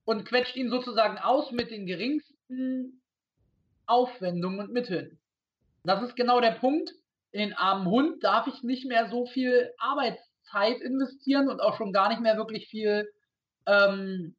[0.09, 3.03] und quetscht ihn sozusagen aus mit den geringsten
[3.85, 5.18] Aufwendungen und Mitteln.
[5.85, 6.91] Das ist genau der Punkt.
[7.31, 11.93] In den armen Hund darf ich nicht mehr so viel Arbeitszeit investieren und auch schon
[11.93, 13.09] gar nicht mehr wirklich viel
[13.67, 14.35] ähm,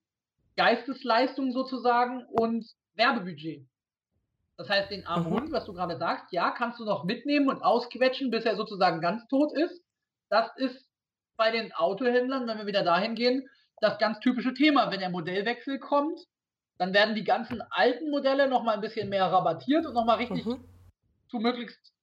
[0.58, 3.66] Geistesleistung sozusagen und Werbebudget.
[4.58, 5.36] Das heißt, den armen mhm.
[5.36, 9.00] Hund, was du gerade sagst, ja, kannst du noch mitnehmen und ausquetschen, bis er sozusagen
[9.00, 9.82] ganz tot ist.
[10.30, 10.86] Das ist
[11.38, 13.48] bei den Autohändlern, wenn wir wieder dahin gehen,
[13.80, 14.92] das ganz typische Thema.
[14.92, 16.20] Wenn der Modellwechsel kommt,
[16.78, 20.64] dann werden die ganzen alten Modelle nochmal ein bisschen mehr rabattiert und nochmal richtig mhm.
[21.30, 21.94] Zu möglichst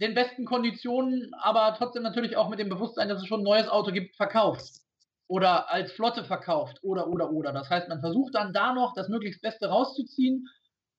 [0.00, 3.68] den besten Konditionen, aber trotzdem natürlich auch mit dem Bewusstsein, dass es schon ein neues
[3.68, 4.80] Auto gibt, verkauft.
[5.28, 6.78] Oder als Flotte verkauft.
[6.82, 7.52] Oder, oder, oder.
[7.52, 10.46] Das heißt, man versucht dann da noch das möglichst Beste rauszuziehen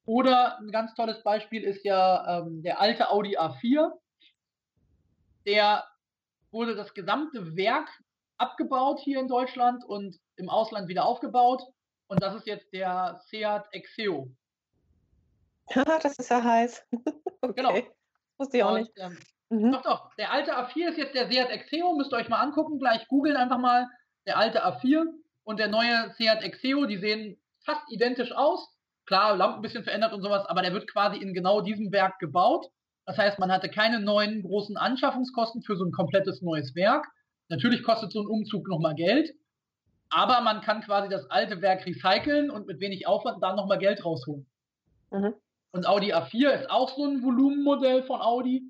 [0.08, 3.92] oder ein ganz tolles Beispiel ist ja ähm, der alte Audi A4.
[5.46, 5.86] Der
[6.50, 7.90] wurde das gesamte Werk
[8.38, 11.62] abgebaut hier in Deutschland und im Ausland wieder aufgebaut.
[12.08, 14.32] Und das ist jetzt der Seat Exeo.
[16.04, 16.86] das ist ja heiß.
[17.42, 17.54] okay.
[17.56, 17.74] Genau.
[18.38, 18.92] Wusste ich auch und, nicht.
[18.98, 19.18] Ähm,
[19.50, 19.72] mhm.
[19.72, 20.16] Doch, doch.
[20.16, 21.96] Der alte A4 ist jetzt der Seat Exeo.
[21.96, 22.80] Müsst ihr euch mal angucken.
[22.80, 23.88] Gleich googeln einfach mal.
[24.26, 25.06] Der alte A4
[25.44, 26.86] und der neue Seat Exeo.
[26.86, 28.78] Die sehen fast identisch aus
[29.08, 32.20] klar, Lampen ein bisschen verändert und sowas, aber der wird quasi in genau diesem Werk
[32.20, 32.68] gebaut.
[33.06, 37.08] Das heißt, man hatte keine neuen großen Anschaffungskosten für so ein komplettes neues Werk.
[37.48, 39.34] Natürlich kostet so ein Umzug nochmal Geld,
[40.10, 44.04] aber man kann quasi das alte Werk recyceln und mit wenig Aufwand dann nochmal Geld
[44.04, 44.46] rausholen.
[45.12, 45.34] Mhm.
[45.72, 48.64] Und Audi A4 ist auch so ein Volumenmodell von Audi.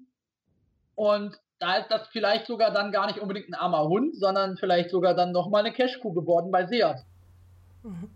[0.96, 4.90] Und da ist das vielleicht sogar dann gar nicht unbedingt ein armer Hund, sondern vielleicht
[4.90, 7.04] sogar dann nochmal eine Cashkuh geworden bei Seat.
[7.84, 8.10] Mhm.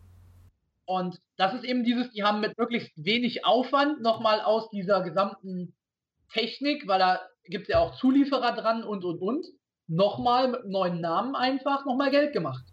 [0.85, 5.73] Und das ist eben dieses, die haben mit möglichst wenig Aufwand nochmal aus dieser gesamten
[6.33, 9.45] Technik, weil da gibt es ja auch Zulieferer dran und und und,
[9.87, 12.65] nochmal mit neuen Namen einfach nochmal Geld gemacht.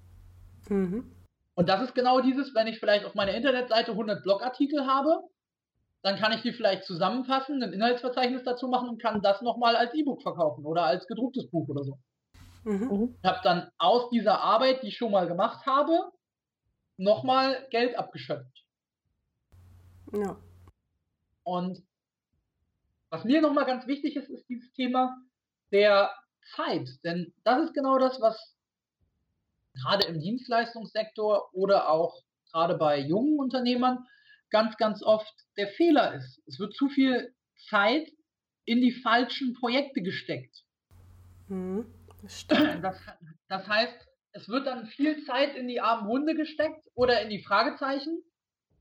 [0.68, 1.10] Mhm.
[1.54, 5.22] Und das ist genau dieses, wenn ich vielleicht auf meiner Internetseite 100 Blogartikel habe,
[6.02, 9.94] dann kann ich die vielleicht zusammenfassen, ein Inhaltsverzeichnis dazu machen und kann das nochmal als
[9.94, 11.98] E-Book verkaufen oder als gedrucktes Buch oder so.
[12.64, 12.88] Mhm.
[12.88, 13.14] mhm.
[13.22, 16.12] Ich habe dann aus dieser Arbeit, die ich schon mal gemacht habe,
[16.96, 18.64] nochmal Geld abgeschöpft.
[20.12, 20.36] Ja.
[21.44, 21.82] Und
[23.10, 25.16] was mir nochmal ganz wichtig ist, ist dieses Thema
[25.72, 26.10] der
[26.54, 26.88] Zeit.
[27.04, 28.56] Denn das ist genau das, was
[29.74, 34.06] gerade im Dienstleistungssektor oder auch gerade bei jungen Unternehmern
[34.50, 36.42] ganz, ganz oft der Fehler ist.
[36.46, 37.34] Es wird zu viel
[37.68, 38.08] Zeit
[38.64, 40.64] in die falschen Projekte gesteckt.
[41.48, 41.86] Hm,
[42.22, 42.46] das,
[42.82, 43.00] das,
[43.48, 47.42] das heißt, es wird dann viel Zeit in die armen Hunde gesteckt oder in die
[47.42, 48.22] Fragezeichen.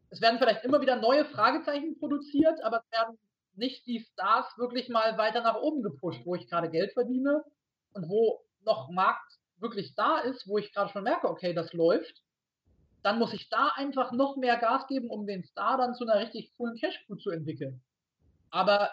[0.10, 3.18] Es werden vielleicht immer wieder neue Fragezeichen produziert, aber es werden
[3.56, 7.44] nicht die Stars wirklich mal weiter nach oben gepusht, wo ich gerade Geld verdiene
[7.94, 12.22] und wo noch Markt wirklich da ist, wo ich gerade schon merke, okay, das läuft,
[13.08, 16.20] dann muss ich da einfach noch mehr Gas geben, um den Star dann zu einer
[16.20, 17.82] richtig coolen Cashcow zu entwickeln.
[18.50, 18.90] Aber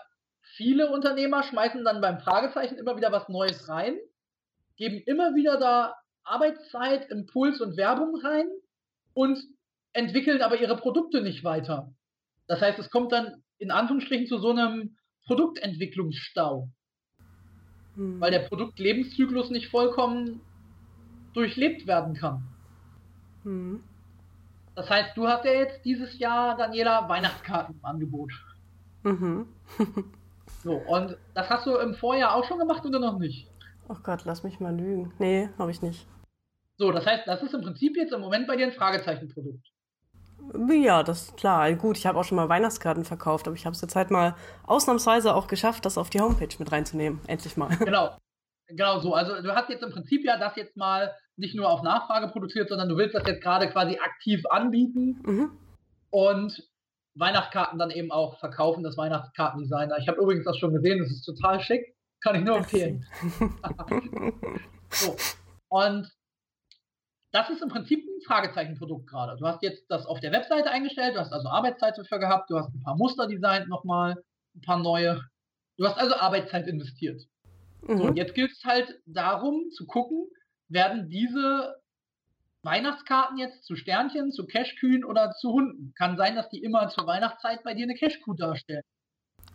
[0.57, 3.99] viele Unternehmer schmeißen dann beim Fragezeichen immer wieder was Neues rein,
[4.77, 8.47] geben immer wieder da Arbeitszeit, Impuls und Werbung rein
[9.15, 9.37] und
[9.93, 11.93] entwickeln aber ihre Produkte nicht weiter.
[12.47, 14.97] Das heißt, es kommt dann in Anführungsstrichen zu so einem
[15.27, 16.69] Produktentwicklungsstau,
[17.97, 18.21] hm.
[18.21, 20.41] weil der Produktlebenszyklus nicht vollkommen
[21.33, 22.45] durchlebt werden kann.
[23.43, 23.83] Hm.
[24.75, 28.33] Das heißt, du hast ja jetzt dieses Jahr, Daniela, Weihnachtskarten im Angebot.
[29.05, 29.47] Mhm.
[30.65, 33.49] so, und das hast du im Vorjahr auch schon gemacht oder noch nicht?
[33.89, 35.13] Ach Gott, lass mich mal lügen.
[35.19, 36.07] Nee, habe ich nicht.
[36.77, 39.71] So, das heißt, das ist im Prinzip jetzt im Moment bei dir ein Fragezeichenprodukt.
[40.69, 41.73] Ja, das ist klar.
[41.75, 44.35] Gut, ich habe auch schon mal Weihnachtskarten verkauft, aber ich habe es jetzt halt mal
[44.67, 47.21] ausnahmsweise auch geschafft, das auf die Homepage mit reinzunehmen.
[47.27, 47.77] Endlich mal.
[47.77, 48.17] Genau.
[48.69, 49.15] Genau so.
[49.15, 52.69] Also du hast jetzt im Prinzip ja das jetzt mal nicht nur auf Nachfrage produziert,
[52.69, 55.59] sondern du willst das jetzt gerade quasi aktiv anbieten mhm.
[56.11, 56.63] und
[57.17, 59.99] Weihnachtskarten dann eben auch verkaufen, das Weihnachtskartendesigner.
[59.99, 61.95] Ich habe übrigens das schon gesehen, das ist total schick.
[62.21, 63.05] Kann ich nur empfehlen.
[64.91, 65.15] so.
[65.69, 66.11] Und
[67.33, 69.37] das ist im Prinzip ein Fragezeichenprodukt gerade.
[69.37, 72.57] Du hast jetzt das auf der Webseite eingestellt, du hast also Arbeitszeit dafür gehabt, du
[72.57, 74.17] hast ein paar Muster designt nochmal,
[74.55, 75.21] ein paar neue.
[75.77, 77.21] Du hast also Arbeitszeit investiert.
[77.87, 77.99] Mhm.
[77.99, 80.27] So, und jetzt gilt es halt darum zu gucken,
[80.69, 81.77] werden diese
[82.63, 85.93] Weihnachtskarten jetzt zu Sternchen, zu Cashkühen oder zu Hunden?
[85.97, 88.83] Kann sein, dass die immer zur Weihnachtszeit bei dir eine Cashkuh darstellen.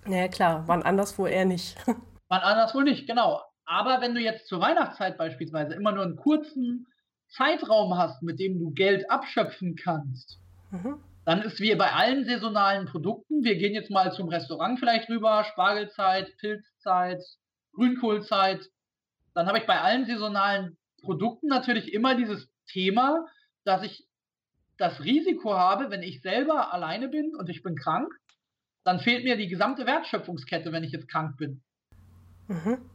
[0.08, 1.76] Ja, klar, wann anderswo eher nicht.
[2.30, 3.42] wann anderswo nicht, genau.
[3.66, 6.88] Aber wenn du jetzt zur Weihnachtszeit beispielsweise immer nur einen kurzen
[7.28, 10.40] Zeitraum hast, mit dem du Geld abschöpfen kannst,
[10.72, 11.00] mhm.
[11.26, 15.44] dann ist wie bei allen saisonalen Produkten, wir gehen jetzt mal zum Restaurant vielleicht rüber,
[15.44, 17.22] Spargelzeit, Pilzzeit,
[17.80, 18.70] Grünkohlzeit,
[19.34, 23.26] dann habe ich bei allen saisonalen Produkten natürlich immer dieses Thema,
[23.64, 24.06] dass ich
[24.78, 28.14] das Risiko habe, wenn ich selber alleine bin und ich bin krank,
[28.84, 31.62] dann fehlt mir die gesamte Wertschöpfungskette, wenn ich jetzt krank bin.
[32.48, 32.90] Mhm.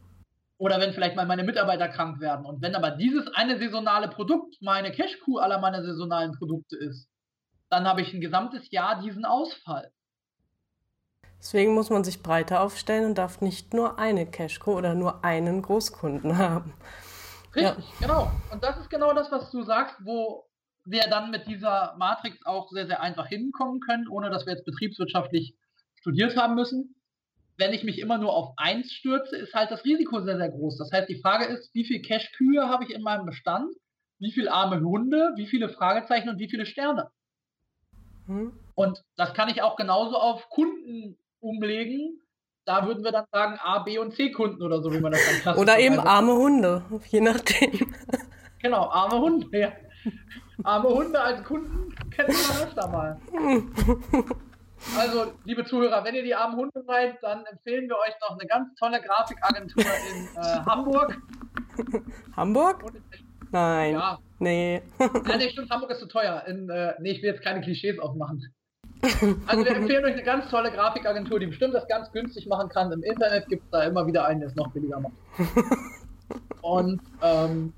[0.57, 2.45] Oder wenn vielleicht mal meine Mitarbeiter krank werden.
[2.45, 7.09] Und wenn aber dieses eine saisonale Produkt meine Cash-Kuh aller meiner saisonalen Produkte ist,
[7.69, 9.91] dann habe ich ein gesamtes Jahr diesen Ausfall.
[11.39, 15.61] Deswegen muss man sich breiter aufstellen und darf nicht nur eine Cash-Kuh oder nur einen
[15.61, 16.73] Großkunden haben.
[17.55, 18.07] Richtig, ja.
[18.07, 18.31] genau.
[18.51, 20.47] Und das ist genau das, was du sagst, wo
[20.85, 24.65] wir dann mit dieser Matrix auch sehr, sehr einfach hinkommen können, ohne dass wir jetzt
[24.65, 25.55] betriebswirtschaftlich
[25.95, 26.95] studiert haben müssen
[27.57, 30.77] wenn ich mich immer nur auf eins stürze, ist halt das Risiko sehr, sehr groß.
[30.77, 33.73] Das heißt, die Frage ist, wie viel Cash-Kühe habe ich in meinem Bestand?
[34.19, 35.33] Wie viele arme Hunde?
[35.35, 37.09] Wie viele Fragezeichen und wie viele Sterne?
[38.27, 38.57] Hm.
[38.75, 42.21] Und das kann ich auch genauso auf Kunden umlegen.
[42.65, 45.21] Da würden wir dann sagen A, B und C Kunden oder so, wie man das
[45.25, 47.93] dann klassisch Oder eben arme Hunde, je nachdem.
[48.59, 49.71] Genau, arme Hunde, ja.
[50.63, 53.19] Arme Hunde als Kunden kennen wir öfter mal.
[54.97, 58.47] Also, liebe Zuhörer, wenn ihr die armen Hunde seid, dann empfehlen wir euch noch eine
[58.47, 61.17] ganz tolle Grafikagentur in äh, Hamburg.
[62.35, 62.83] Hamburg?
[63.51, 63.93] Nein.
[63.93, 64.19] Ja.
[64.39, 64.81] Nee.
[64.99, 66.43] Nein, nee, stimmt, Hamburg ist zu teuer.
[66.47, 68.53] In, äh, nee, ich will jetzt keine Klischees aufmachen.
[69.47, 72.91] Also wir empfehlen euch eine ganz tolle Grafikagentur, die bestimmt das ganz günstig machen kann.
[72.91, 75.13] Im Internet gibt es da immer wieder einen, der es noch billiger macht.
[76.61, 77.73] Und ähm,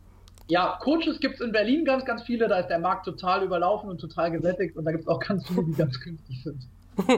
[0.47, 2.47] ja, Coaches gibt es in Berlin ganz, ganz viele.
[2.47, 4.77] Da ist der Markt total überlaufen und total gesättigt.
[4.77, 6.63] Und da gibt es auch ganz viele, die ganz günstig sind.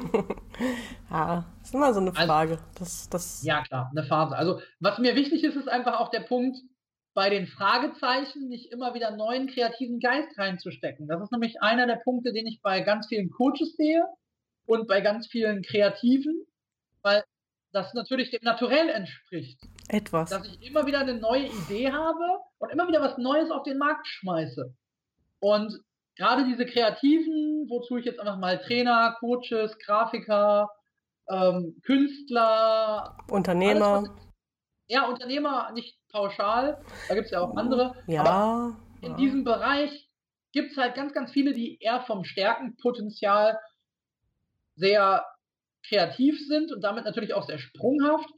[1.10, 2.52] ja, ist immer so eine also Frage.
[2.54, 4.36] Also, das, das ja, klar, eine Phase.
[4.36, 6.58] Also, was mir wichtig ist, ist einfach auch der Punkt,
[7.20, 11.06] bei den Fragezeichen nicht immer wieder neuen kreativen Geist reinzustecken.
[11.10, 14.06] Das ist nämlich einer der Punkte, den ich bei ganz vielen Coaches sehe
[14.66, 16.46] und bei ganz vielen Kreativen,
[17.02, 17.26] weil
[17.74, 19.60] das natürlich dem Naturell entspricht.
[19.90, 20.30] Etwas.
[20.30, 23.80] Dass ich immer wieder eine neue Idee habe und immer wieder was Neues auf den
[23.80, 24.74] Markt schmeiße.
[25.42, 25.78] Und
[26.16, 30.70] gerade diese Kreativen, wozu ich jetzt einfach mal Trainer, Coaches, Grafiker,
[31.30, 34.06] ähm, Künstler, Unternehmer.
[34.08, 34.29] Alles,
[34.90, 37.96] ja, Unternehmer nicht pauschal, da gibt es ja auch andere.
[38.08, 38.24] Ja.
[38.24, 39.18] Aber in ja.
[39.18, 40.10] diesem Bereich
[40.52, 43.60] gibt es halt ganz, ganz viele, die eher vom Stärkenpotenzial
[44.76, 45.24] sehr
[45.88, 48.30] kreativ sind und damit natürlich auch sehr sprunghaft.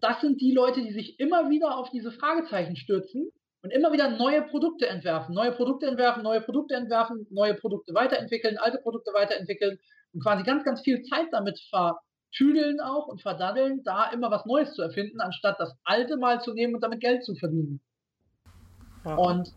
[0.00, 3.30] Das sind die Leute, die sich immer wieder auf diese Fragezeichen stürzen
[3.62, 8.58] und immer wieder neue Produkte entwerfen, neue Produkte entwerfen, neue Produkte entwerfen, neue Produkte weiterentwickeln,
[8.58, 9.78] alte Produkte weiterentwickeln
[10.12, 11.58] und quasi ganz, ganz viel Zeit damit
[12.34, 16.52] vertüdeln auch und verdaddeln, da immer was Neues zu erfinden, anstatt das alte mal zu
[16.52, 17.80] nehmen und damit Geld zu verdienen.
[19.04, 19.16] Ja.
[19.16, 19.52] Und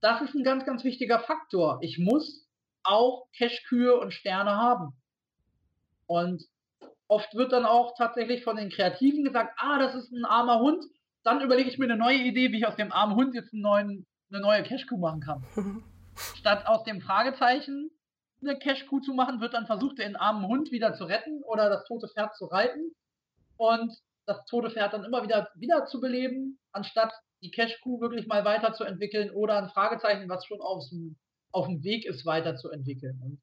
[0.00, 1.78] das ist ein ganz, ganz wichtiger Faktor.
[1.82, 2.46] Ich muss
[2.82, 4.92] auch Cashkühe und Sterne haben.
[6.06, 6.44] Und
[7.08, 10.84] oft wird dann auch tatsächlich von den Kreativen gesagt, ah, das ist ein armer Hund.
[11.22, 13.62] Dann überlege ich mir eine neue Idee, wie ich aus dem armen Hund jetzt einen
[13.62, 15.44] neuen, eine neue Cashkuh machen kann.
[16.34, 17.90] Statt aus dem Fragezeichen
[18.46, 21.84] eine Cashkuh zu machen, wird dann versucht, den armen Hund wieder zu retten oder das
[21.84, 22.92] tote Pferd zu reiten
[23.56, 23.92] und
[24.26, 29.30] das tote Pferd dann immer wieder wieder zu beleben, anstatt die Cash-Kuh wirklich mal weiterzuentwickeln
[29.30, 31.16] oder ein Fragezeichen, was schon auf dem,
[31.52, 33.20] auf dem Weg ist, weiterzuentwickeln.
[33.22, 33.40] Und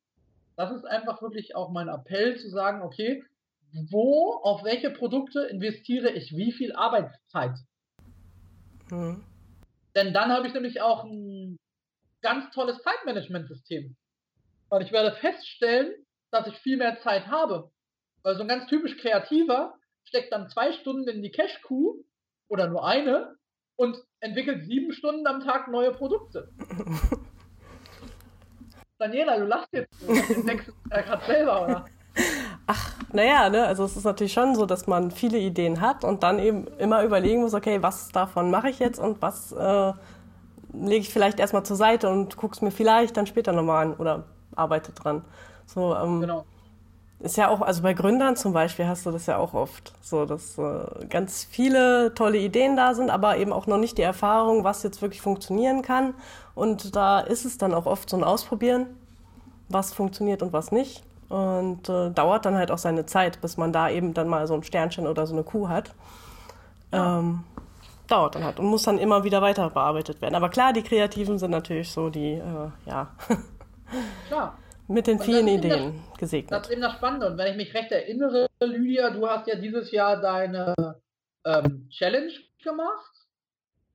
[0.56, 3.24] das ist einfach wirklich auch mein Appell zu sagen, okay,
[3.90, 7.58] wo, auf welche Produkte investiere ich wie viel Arbeitszeit?
[8.90, 9.24] Mhm.
[9.96, 11.58] Denn dann habe ich nämlich auch ein
[12.22, 13.96] ganz tolles Zeitmanagement-System.
[14.72, 15.94] Weil ich werde feststellen,
[16.32, 17.70] dass ich viel mehr Zeit habe.
[18.24, 22.04] Weil so ein ganz typisch kreativer steckt dann zwei Stunden in die Cash-Kuh
[22.48, 23.36] oder nur eine
[23.76, 26.50] und entwickelt sieben Stunden am Tag neue Produkte.
[28.98, 29.92] Daniela, du lachst jetzt.
[30.08, 31.86] Entdeckst ja gerade selber, oder?
[32.68, 33.66] Ach, naja, ne?
[33.66, 37.04] also es ist natürlich schon so, dass man viele Ideen hat und dann eben immer
[37.04, 39.94] überlegen muss, okay, was davon mache ich jetzt und was äh,
[40.74, 43.94] lege ich vielleicht erstmal zur Seite und gucke es mir vielleicht dann später nochmal an
[43.96, 45.24] oder arbeite dran.
[45.66, 46.46] So, ähm, genau.
[47.20, 50.26] Ist ja auch, also bei Gründern zum Beispiel hast du das ja auch oft, so
[50.26, 54.64] dass äh, ganz viele tolle Ideen da sind, aber eben auch noch nicht die Erfahrung,
[54.64, 56.16] was jetzt wirklich funktionieren kann.
[56.56, 58.88] Und da ist es dann auch oft so ein Ausprobieren,
[59.70, 61.04] was funktioniert und was nicht.
[61.30, 64.56] Und äh, dauert dann halt auch seine Zeit, bis man da eben dann mal so
[64.56, 65.94] ein Sternchen oder so eine Kuh hat.
[66.92, 67.44] Ähm,
[68.08, 70.36] dauert dann halt und muss dann immer wieder weiter bearbeitet werden.
[70.36, 73.08] Aber klar, die Kreativen sind natürlich so die, äh, ja.
[74.28, 74.58] Klar.
[74.88, 76.52] Mit den vielen Ideen das, gesegnet.
[76.52, 77.28] Das ist eben das Spannende.
[77.28, 80.76] Und wenn ich mich recht erinnere, Lydia, du hast ja dieses Jahr deine
[81.46, 83.12] ähm, Challenge gemacht.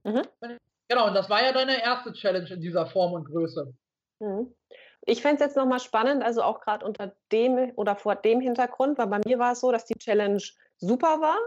[0.04, 0.22] Mhm.
[0.88, 3.74] Genau, und das war ja deine erste Challenge in dieser Form und Größe.
[4.20, 4.54] Mhm.
[5.02, 8.98] Ich fände es jetzt nochmal spannend, also auch gerade unter dem oder vor dem Hintergrund,
[8.98, 10.42] weil bei mir war es so, dass die Challenge
[10.78, 11.38] super war.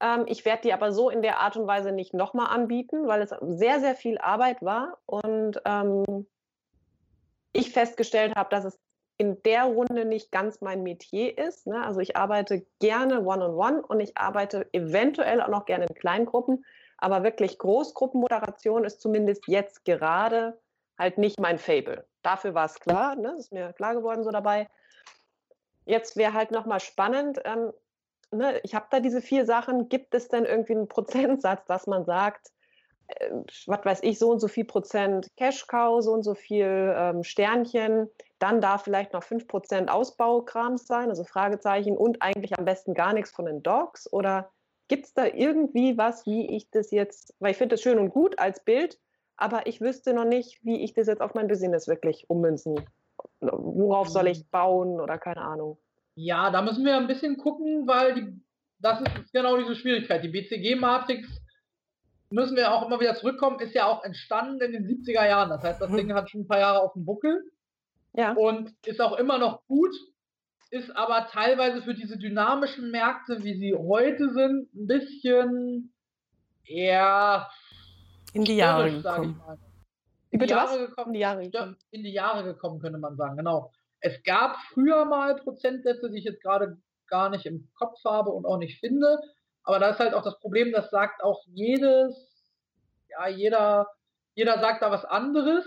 [0.00, 3.22] Ähm, ich werde die aber so in der Art und Weise nicht nochmal anbieten, weil
[3.22, 6.26] es sehr, sehr viel Arbeit war und ähm,
[7.54, 8.78] ich festgestellt habe, dass es
[9.16, 11.66] in der Runde nicht ganz mein Metier ist.
[11.66, 11.82] Ne?
[11.82, 15.94] Also ich arbeite gerne one-on-one -on -one und ich arbeite eventuell auch noch gerne in
[15.94, 16.64] Kleingruppen,
[16.98, 20.58] aber wirklich Großgruppenmoderation ist zumindest jetzt gerade
[20.98, 22.04] halt nicht mein Fable.
[22.22, 23.34] Dafür war es klar, ne?
[23.38, 24.68] ist mir klar geworden so dabei.
[25.84, 27.72] Jetzt wäre halt nochmal spannend, ähm,
[28.30, 28.58] ne?
[28.64, 32.50] ich habe da diese vier Sachen, gibt es denn irgendwie einen Prozentsatz, dass man sagt,
[33.66, 38.08] was weiß ich, so und so viel Prozent Cash-Cow, so und so viel ähm, Sternchen,
[38.38, 43.12] dann darf vielleicht noch 5 Prozent Ausbaukrams sein, also Fragezeichen und eigentlich am besten gar
[43.12, 44.50] nichts von den Dogs oder
[44.88, 48.10] gibt es da irgendwie was, wie ich das jetzt, weil ich finde das schön und
[48.10, 48.98] gut als Bild,
[49.36, 52.80] aber ich wüsste noch nicht, wie ich das jetzt auf mein Business wirklich ummünzen.
[53.40, 55.78] Worauf soll ich bauen oder keine Ahnung.
[56.14, 58.40] Ja, da müssen wir ein bisschen gucken, weil die,
[58.78, 60.22] das ist genau diese Schwierigkeit.
[60.22, 61.43] Die BCG-Matrix
[62.30, 65.50] müssen wir auch immer wieder zurückkommen, ist ja auch entstanden in den 70er Jahren.
[65.50, 65.96] Das heißt, das mhm.
[65.96, 67.42] Ding hat schon ein paar Jahre auf dem Buckel.
[68.12, 68.32] Ja.
[68.32, 69.94] Und ist auch immer noch gut,
[70.70, 75.92] ist aber teilweise für diese dynamischen Märkte, wie sie heute sind, ein bisschen
[76.64, 77.48] eher
[78.32, 79.40] in die Jahre gekommen.
[80.30, 81.76] In die Jahre gekommen, in die Jahre gekommen.
[81.90, 83.72] In die Jahre gekommen, könnte man sagen, genau.
[84.00, 86.76] Es gab früher mal Prozentsätze, die ich jetzt gerade
[87.06, 89.18] gar nicht im Kopf habe und auch nicht finde.
[89.64, 92.14] Aber da ist halt auch das Problem, das sagt auch jedes,
[93.10, 93.88] ja, jeder,
[94.34, 95.64] jeder sagt da was anderes.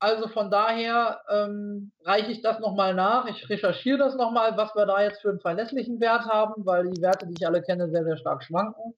[0.00, 3.26] Also von daher ähm, reiche ich das nochmal nach.
[3.26, 7.02] Ich recherchiere das nochmal, was wir da jetzt für einen verlässlichen Wert haben, weil die
[7.02, 8.94] Werte, die ich alle kenne, sehr, sehr stark schwanken.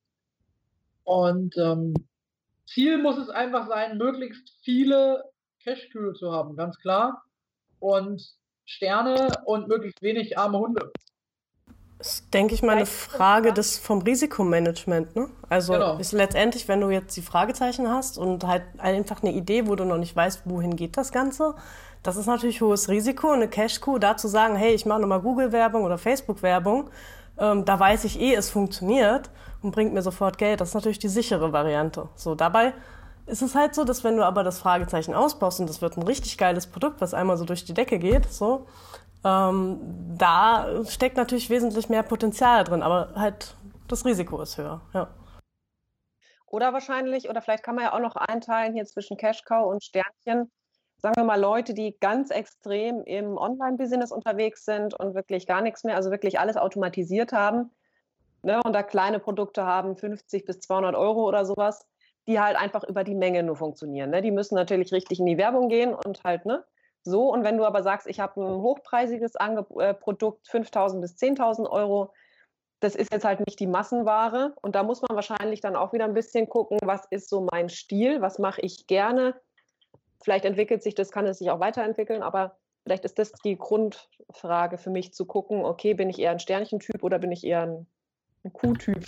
[1.04, 1.94] Und ähm,
[2.66, 5.24] Ziel muss es einfach sein, möglichst viele
[5.64, 7.24] Cashkühe zu haben, ganz klar.
[7.78, 8.22] Und
[8.64, 10.92] Sterne und möglichst wenig arme Hunde.
[12.00, 15.14] Ist, denke ich mal, eine Frage des, vom Risikomanagement.
[15.14, 15.28] Ne?
[15.48, 15.98] Also genau.
[15.98, 19.84] ist letztendlich, wenn du jetzt die Fragezeichen hast und halt einfach eine Idee, wo du
[19.84, 21.54] noch nicht weißt, wohin geht das Ganze,
[22.02, 23.30] das ist natürlich hohes Risiko.
[23.30, 26.88] Eine Cash-Coup, da zu sagen, hey, ich mache nochmal Google-Werbung oder Facebook-Werbung,
[27.38, 29.30] ähm, da weiß ich eh, es funktioniert
[29.62, 30.60] und bringt mir sofort Geld.
[30.60, 32.08] Das ist natürlich die sichere Variante.
[32.14, 32.72] So, dabei
[33.26, 36.02] ist es halt so, dass wenn du aber das Fragezeichen ausbaust und das wird ein
[36.02, 38.66] richtig geiles Produkt, was einmal so durch die Decke geht, so,
[39.24, 43.54] ähm, da steckt natürlich wesentlich mehr Potenzial drin, aber halt
[43.88, 44.80] das Risiko ist höher.
[44.94, 45.08] Ja.
[46.46, 49.84] Oder wahrscheinlich, oder vielleicht kann man ja auch noch einteilen hier zwischen Cash Cow und
[49.84, 50.50] Sternchen.
[50.98, 55.84] Sagen wir mal Leute, die ganz extrem im Online-Business unterwegs sind und wirklich gar nichts
[55.84, 57.70] mehr, also wirklich alles automatisiert haben
[58.42, 61.86] ne, und da kleine Produkte haben, 50 bis 200 Euro oder sowas,
[62.26, 64.10] die halt einfach über die Menge nur funktionieren.
[64.10, 64.22] Ne?
[64.22, 66.64] Die müssen natürlich richtig in die Werbung gehen und halt, ne,
[67.02, 67.32] so.
[67.32, 71.68] Und wenn du aber sagst, ich habe ein hochpreisiges Ange äh, Produkt, 5.000 bis 10.000
[71.68, 72.12] Euro,
[72.80, 74.54] das ist jetzt halt nicht die Massenware.
[74.62, 77.68] Und da muss man wahrscheinlich dann auch wieder ein bisschen gucken, was ist so mein
[77.68, 79.34] Stil, was mache ich gerne.
[80.22, 84.78] Vielleicht entwickelt sich das, kann es sich auch weiterentwickeln, aber vielleicht ist das die Grundfrage
[84.78, 87.86] für mich zu gucken, okay, bin ich eher ein Sternchentyp oder bin ich eher ein,
[88.44, 89.06] ein Kuhtyp?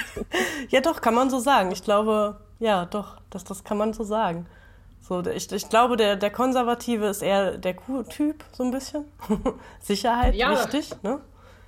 [0.68, 1.70] ja, doch, kann man so sagen.
[1.72, 4.48] Ich glaube, ja, doch, das, das kann man so sagen.
[5.00, 9.06] So, ich, ich glaube, der, der Konservative ist eher der Q-Typ, so ein bisschen.
[9.80, 11.20] Sicherheit, ja, wichtig, das, ne?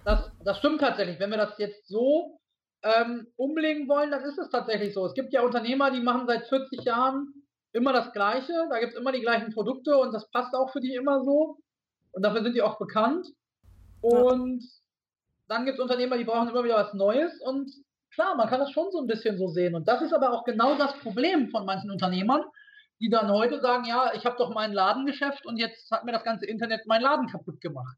[0.05, 1.19] Das, das stimmt tatsächlich.
[1.19, 2.39] Wenn wir das jetzt so
[2.83, 5.07] ähm, umlegen wollen, dann ist es tatsächlich so.
[5.07, 7.33] Es gibt ja Unternehmer, die machen seit 40 Jahren
[7.73, 8.53] immer das Gleiche.
[8.71, 11.57] Da gibt es immer die gleichen Produkte und das passt auch für die immer so.
[12.13, 13.27] Und dafür sind die auch bekannt.
[14.03, 14.69] Und ja.
[15.49, 17.41] dann gibt es Unternehmer, die brauchen immer wieder was Neues.
[17.41, 17.71] Und
[18.13, 19.75] klar, man kann das schon so ein bisschen so sehen.
[19.75, 22.45] Und das ist aber auch genau das Problem von manchen Unternehmern
[23.03, 26.23] die dann heute sagen, ja, ich habe doch mein Ladengeschäft und jetzt hat mir das
[26.23, 27.97] ganze Internet meinen Laden kaputt gemacht.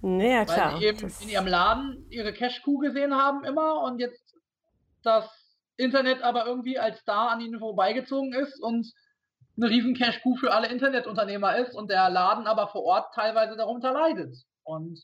[0.00, 0.72] Naja, klar.
[0.72, 4.34] Weil sie eben in ihrem Laden ihre Cash-Kuh gesehen haben immer und jetzt
[5.02, 5.28] das
[5.76, 8.90] Internet aber irgendwie als Star an ihnen vorbeigezogen ist und
[9.58, 13.92] eine riesen Cash-Kuh für alle Internetunternehmer ist und der Laden aber vor Ort teilweise darunter
[13.92, 14.34] leidet.
[14.64, 15.02] Und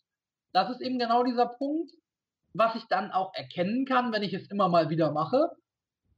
[0.55, 1.93] das ist eben genau dieser Punkt,
[2.55, 5.51] was ich dann auch erkennen kann, wenn ich es immer mal wieder mache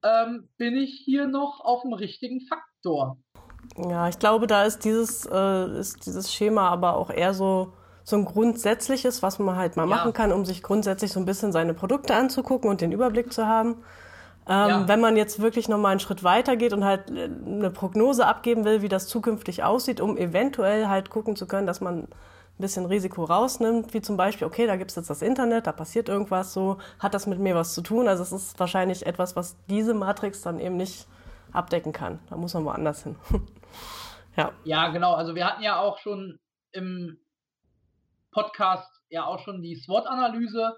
[0.05, 3.19] ähm, bin ich hier noch auf dem richtigen Faktor.
[3.77, 7.73] Ja, ich glaube, da ist dieses, äh, ist dieses Schema aber auch eher so,
[8.05, 9.97] so ein grundsätzliches, was man halt mal ja.
[9.97, 13.47] machen kann, um sich grundsätzlich so ein bisschen seine Produkte anzugucken und den Überblick zu
[13.47, 13.83] haben.
[14.47, 14.89] Ähm, ja.
[14.89, 18.67] Wenn man jetzt wirklich nochmal einen Schritt weiter geht und halt äh, eine Prognose abgeben
[18.67, 22.09] will, wie das zukünftig aussieht, um eventuell halt gucken zu können, dass man
[22.59, 25.73] ein bisschen Risiko rausnimmt, wie zum Beispiel, okay, da gibt es jetzt das Internet, da
[25.73, 28.07] passiert irgendwas so, hat das mit mir was zu tun?
[28.07, 31.07] Also es ist wahrscheinlich etwas, was diese Matrix dann eben nicht
[31.53, 32.21] abdecken kann.
[32.31, 33.17] Da muss man woanders hin.
[34.37, 34.53] ja.
[34.65, 35.15] Ja, genau.
[35.15, 36.39] Also wir hatten ja auch schon
[36.71, 37.19] im
[38.31, 40.77] Podcast ja auch schon die SWOT-Analyse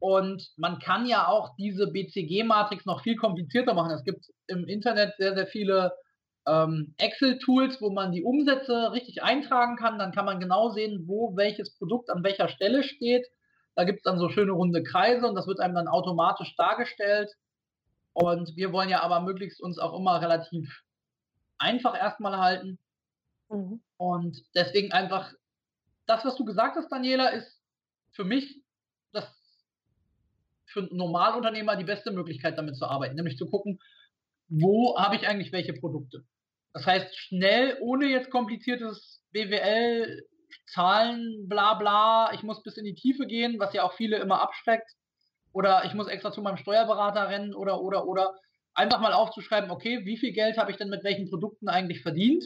[0.00, 3.92] und man kann ja auch diese BCG-Matrix noch viel komplizierter machen.
[3.92, 5.92] Es gibt im Internet sehr, sehr viele
[6.48, 9.98] ähm, Excel-Tools, wo man die Umsätze richtig eintragen kann.
[9.98, 13.26] Dann kann man genau sehen, wo welches Produkt an welcher Stelle steht.
[13.74, 17.30] Da gibt es dann so schöne runde Kreise und das wird einem dann automatisch dargestellt.
[18.12, 20.82] Und wir wollen ja aber möglichst uns auch immer relativ
[21.58, 22.78] einfach erstmal halten.
[23.48, 23.80] Mhm.
[23.96, 25.32] Und deswegen einfach,
[26.06, 27.60] das, was du gesagt hast, Daniela, ist
[28.12, 28.62] für mich
[29.12, 29.26] das
[30.66, 33.80] für einen Normalunternehmer die beste Möglichkeit, damit zu arbeiten, nämlich zu gucken,
[34.48, 36.24] wo habe ich eigentlich welche Produkte.
[36.78, 40.22] Das heißt, schnell, ohne jetzt kompliziertes BWL,
[40.72, 44.40] Zahlen, bla bla, ich muss bis in die Tiefe gehen, was ja auch viele immer
[44.40, 44.88] abschreckt.
[45.52, 48.36] Oder ich muss extra zu meinem Steuerberater rennen oder, oder, oder.
[48.74, 52.44] Einfach mal aufzuschreiben, okay, wie viel Geld habe ich denn mit welchen Produkten eigentlich verdient?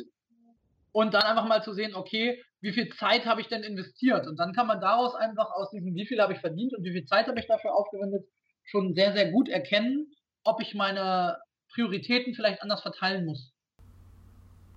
[0.93, 4.27] Und dann einfach mal zu sehen, okay, wie viel Zeit habe ich denn investiert?
[4.27, 6.93] Und dann kann man daraus einfach aus diesem, wie viel habe ich verdient und wie
[6.93, 8.25] viel Zeit habe ich dafür aufgewendet,
[8.65, 10.11] schon sehr, sehr gut erkennen,
[10.43, 11.37] ob ich meine
[11.75, 13.52] Prioritäten vielleicht anders verteilen muss.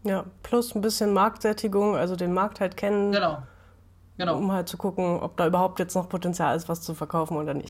[0.06, 3.12] Ja, plus ein bisschen Marktsättigung, also den Markt halt kennen.
[3.12, 3.42] Genau.
[4.18, 4.38] Genau.
[4.38, 7.54] Um halt zu gucken, ob da überhaupt jetzt noch Potenzial ist, was zu verkaufen oder
[7.54, 7.70] nicht.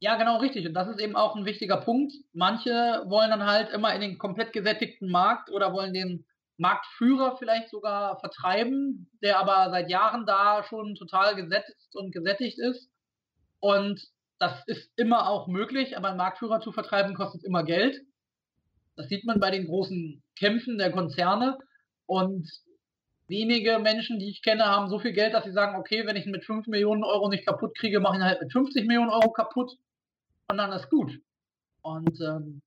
[0.00, 0.66] Ja, genau richtig.
[0.66, 2.12] Und das ist eben auch ein wichtiger Punkt.
[2.32, 6.26] Manche wollen dann halt immer in den komplett gesättigten Markt oder wollen den
[6.58, 12.90] Marktführer vielleicht sogar vertreiben, der aber seit Jahren da schon total gesetzt und gesättigt ist.
[13.60, 14.02] Und
[14.38, 18.00] das ist immer auch möglich, aber einen Marktführer zu vertreiben kostet immer Geld.
[18.96, 21.58] Das sieht man bei den großen Kämpfen der Konzerne.
[22.06, 22.48] Und
[23.28, 26.26] wenige Menschen, die ich kenne, haben so viel Geld, dass sie sagen, okay, wenn ich
[26.26, 29.10] ihn mit 5 Millionen Euro nicht kaputt kriege, mache ich ihn halt mit 50 Millionen
[29.10, 29.72] Euro kaputt.
[30.48, 31.18] Und dann ist gut.
[31.82, 32.62] Und ähm,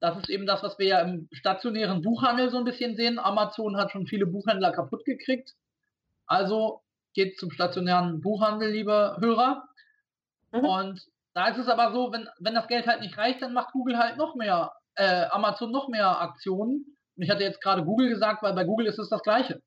[0.00, 3.18] das ist eben das, was wir ja im stationären Buchhandel so ein bisschen sehen.
[3.18, 5.54] Amazon hat schon viele Buchhändler kaputt gekriegt.
[6.26, 6.82] Also
[7.14, 9.68] geht zum stationären Buchhandel, liebe Hörer.
[10.52, 10.64] Mhm.
[10.64, 13.72] Und da ist es aber so, wenn, wenn das Geld halt nicht reicht, dann macht
[13.72, 16.96] Google halt noch mehr, äh, Amazon noch mehr Aktionen.
[17.16, 19.62] Und ich hatte jetzt gerade Google gesagt, weil bei Google ist es das Gleiche.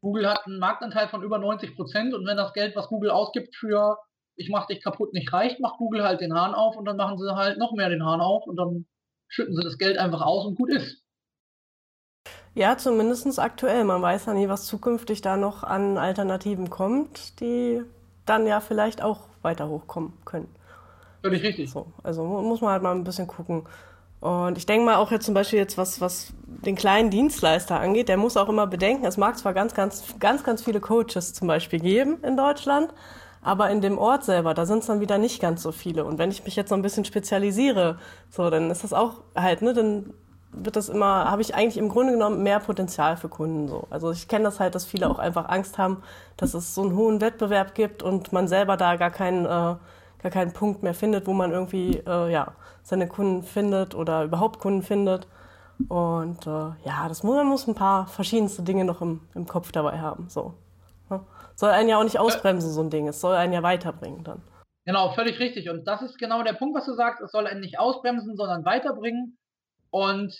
[0.00, 3.56] Google hat einen Marktanteil von über 90 Prozent und wenn das Geld, was Google ausgibt
[3.56, 3.98] für
[4.36, 7.18] ich mach dich kaputt nicht reicht, macht Google halt den Hahn auf und dann machen
[7.18, 8.86] sie halt noch mehr den Hahn auf und dann
[9.28, 11.02] schütten sie das Geld einfach aus und gut ist.
[12.54, 13.84] Ja, zumindest aktuell.
[13.84, 17.82] Man weiß ja nie, was zukünftig da noch an Alternativen kommt, die
[18.26, 20.48] dann ja vielleicht auch weiter hochkommen können.
[21.22, 21.70] Völlig richtig.
[21.70, 23.66] So, also muss man halt mal ein bisschen gucken.
[24.24, 28.08] Und ich denke mal auch jetzt zum Beispiel jetzt, was, was den kleinen Dienstleister angeht,
[28.08, 31.46] der muss auch immer bedenken, es mag zwar ganz, ganz, ganz, ganz viele Coaches zum
[31.46, 32.88] Beispiel geben in Deutschland,
[33.42, 36.06] aber in dem Ort selber, da sind es dann wieder nicht ganz so viele.
[36.06, 37.98] Und wenn ich mich jetzt so ein bisschen spezialisiere,
[38.30, 40.14] so, dann ist das auch halt, ne, dann
[40.52, 43.86] wird das immer, habe ich eigentlich im Grunde genommen mehr Potenzial für Kunden so.
[43.90, 46.02] Also ich kenne das halt, dass viele auch einfach Angst haben,
[46.38, 49.74] dass es so einen hohen Wettbewerb gibt und man selber da gar keinen, äh,
[50.24, 54.58] gar keinen Punkt mehr findet, wo man irgendwie äh, ja, seine Kunden findet oder überhaupt
[54.58, 55.28] Kunden findet.
[55.88, 59.70] Und äh, ja, das muss, man muss ein paar verschiedenste Dinge noch im, im Kopf
[59.70, 60.30] dabei haben.
[60.30, 60.54] So.
[61.10, 61.26] Ja.
[61.56, 63.06] Soll einen ja auch nicht ausbremsen, so ein Ding.
[63.06, 64.40] Es soll einen ja weiterbringen dann.
[64.86, 65.68] Genau, völlig richtig.
[65.68, 67.20] Und das ist genau der Punkt, was du sagst.
[67.20, 69.36] Es soll einen nicht ausbremsen, sondern weiterbringen.
[69.90, 70.34] Und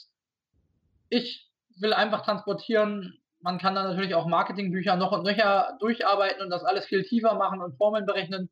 [1.11, 6.49] ich will einfach transportieren, man kann dann natürlich auch Marketingbücher noch und nöcher durcharbeiten und
[6.49, 8.49] das alles viel tiefer machen und Formeln berechnen.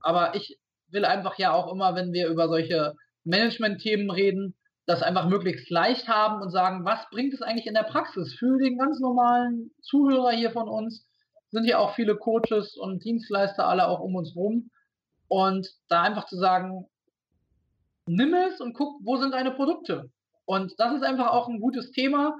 [0.00, 0.58] Aber ich
[0.92, 4.54] will einfach ja auch immer, wenn wir über solche Management-Themen reden,
[4.86, 8.58] das einfach möglichst leicht haben und sagen, was bringt es eigentlich in der Praxis für
[8.58, 11.06] den ganz normalen Zuhörer hier von uns?
[11.50, 14.70] Sind ja auch viele Coaches und Dienstleister alle auch um uns rum.
[15.28, 16.86] Und da einfach zu sagen,
[18.06, 20.10] nimm es und guck, wo sind deine Produkte?
[20.44, 22.36] Und das ist einfach auch ein gutes Thema.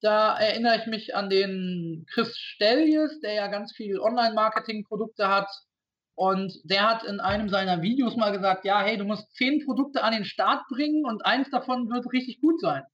[0.00, 5.48] Da erinnere ich mich an den Chris Stelljes, der ja ganz viel Online-Marketing-Produkte hat.
[6.16, 10.02] Und der hat in einem seiner Videos mal gesagt, ja, hey, du musst zehn Produkte
[10.02, 12.84] an den Start bringen und eins davon wird richtig gut sein.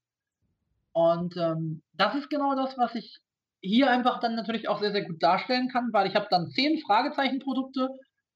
[0.93, 3.19] Und ähm, das ist genau das, was ich
[3.61, 6.81] hier einfach dann natürlich auch sehr, sehr gut darstellen kann, weil ich habe dann zehn
[6.81, 7.91] Fragezeichen-Produkte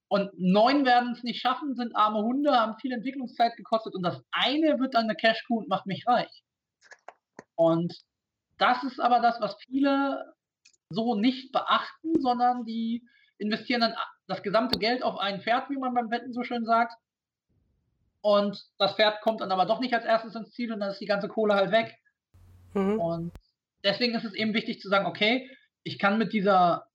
[0.09, 4.23] und neun werden es nicht schaffen, sind arme Hunde, haben viel Entwicklungszeit gekostet und das
[4.31, 6.45] eine wird dann eine Cash-Coup und macht mich reich.
[7.57, 7.95] Und
[8.59, 10.35] das ist aber das, was viele
[10.91, 13.03] so nicht beachten, sondern die
[13.39, 13.95] investieren dann
[14.27, 16.95] das gesamte Geld auf ein Pferd, wie man beim Wetten so schön sagt.
[18.21, 21.01] Und das Pferd kommt dann aber doch nicht als erstes ins Ziel und dann ist
[21.01, 21.95] die ganze Kohle halt weg.
[22.73, 22.99] Mhm.
[22.99, 23.33] Und
[23.83, 25.51] deswegen ist es eben wichtig zu sagen, okay,
[25.83, 26.87] ich kann mit dieser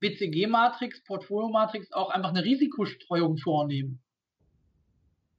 [0.00, 4.02] BCG-Matrix, Portfolio-Matrix auch einfach eine Risikostreuung vornehmen.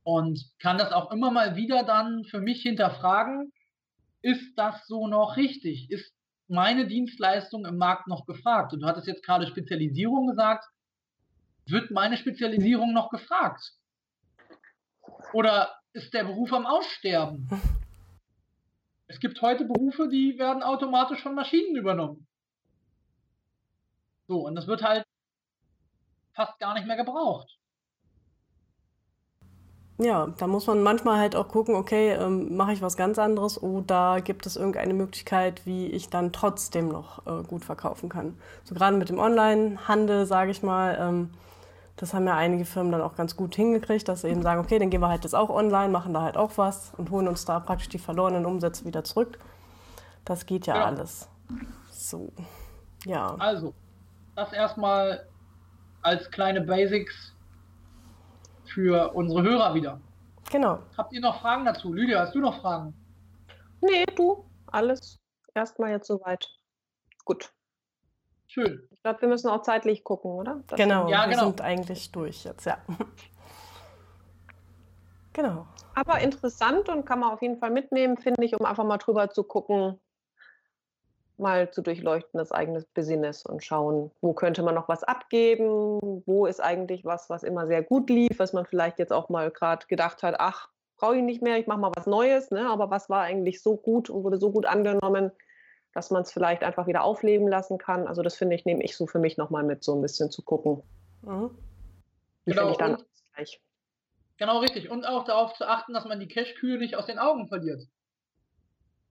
[0.04, 3.52] Und kann das auch immer mal wieder dann für mich hinterfragen,
[4.22, 5.90] ist das so noch richtig?
[5.90, 6.14] Ist
[6.48, 8.74] meine Dienstleistung im Markt noch gefragt?
[8.74, 10.66] Und du hattest jetzt gerade Spezialisierung gesagt.
[11.66, 13.74] Wird meine Spezialisierung noch gefragt?
[15.34, 17.50] Oder ist der Beruf am Aussterben?
[19.08, 22.28] Es gibt heute Berufe, die werden automatisch von Maschinen übernommen.
[24.28, 25.06] So, und das wird halt
[26.34, 27.58] fast gar nicht mehr gebraucht.
[30.00, 33.62] Ja, da muss man manchmal halt auch gucken, okay, ähm, mache ich was ganz anderes
[33.62, 38.36] oder gibt es irgendeine Möglichkeit, wie ich dann trotzdem noch äh, gut verkaufen kann.
[38.64, 41.30] So gerade mit dem Online-Handel, sage ich mal, ähm,
[41.96, 44.80] das haben ja einige Firmen dann auch ganz gut hingekriegt, dass sie eben sagen, okay,
[44.80, 47.46] dann gehen wir halt jetzt auch online, machen da halt auch was und holen uns
[47.46, 49.38] da praktisch die verlorenen Umsätze wieder zurück.
[50.26, 50.86] Das geht ja, ja.
[50.86, 51.30] alles.
[51.92, 52.32] So,
[53.06, 53.36] ja.
[53.36, 53.74] Also,
[54.36, 55.28] das erstmal
[56.02, 57.36] als kleine Basics
[58.66, 60.02] für unsere Hörer wieder.
[60.52, 60.80] Genau.
[60.98, 61.94] Habt ihr noch Fragen dazu?
[61.94, 62.94] Lydia, hast du noch Fragen?
[63.82, 64.46] Nee, du.
[64.68, 65.20] Alles
[65.54, 66.48] erstmal jetzt soweit.
[67.26, 67.54] Gut.
[68.54, 68.88] Schön.
[68.92, 70.62] Ich glaube, wir müssen auch zeitlich gucken, oder?
[70.68, 71.48] Das genau, ja, wir genau.
[71.48, 72.78] sind eigentlich durch jetzt, ja.
[75.34, 75.66] genau.
[75.96, 79.32] Aber interessant und kann man auf jeden Fall mitnehmen, finde ich, um einfach mal drüber
[79.32, 80.00] zu gucken,
[81.38, 86.46] mal zu durchleuchten, das eigene Business und schauen, wo könnte man noch was abgeben, wo
[86.46, 89.88] ist eigentlich was, was immer sehr gut lief, was man vielleicht jetzt auch mal gerade
[89.88, 92.70] gedacht hat, ach, brauche ich nicht mehr, ich mache mal was Neues, ne?
[92.70, 95.32] aber was war eigentlich so gut und wurde so gut angenommen,
[95.94, 98.08] dass man es vielleicht einfach wieder aufleben lassen kann.
[98.08, 100.42] Also das finde ich, nehme ich so für mich nochmal mit, so ein bisschen zu
[100.42, 100.82] gucken.
[101.22, 101.52] Mhm.
[102.46, 102.98] Wie genau, ich dann
[103.36, 103.62] gleich.
[104.38, 104.90] Genau, richtig.
[104.90, 107.84] Und auch darauf zu achten, dass man die Cash-Kühe nicht aus den Augen verliert.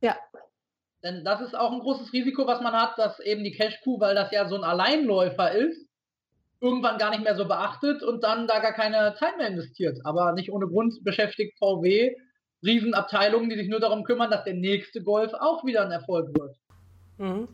[0.01, 0.17] Ja.
[1.05, 4.15] Denn das ist auch ein großes Risiko, was man hat, dass eben die Cash-Kuh, weil
[4.15, 5.89] das ja so ein Alleinläufer ist,
[6.61, 9.99] irgendwann gar nicht mehr so beachtet und dann da gar keine Zeit mehr investiert.
[10.05, 12.15] Aber nicht ohne Grund beschäftigt VW
[12.65, 16.57] Riesenabteilungen, die sich nur darum kümmern, dass der nächste Golf auch wieder ein Erfolg wird.
[17.23, 17.49] Mhm.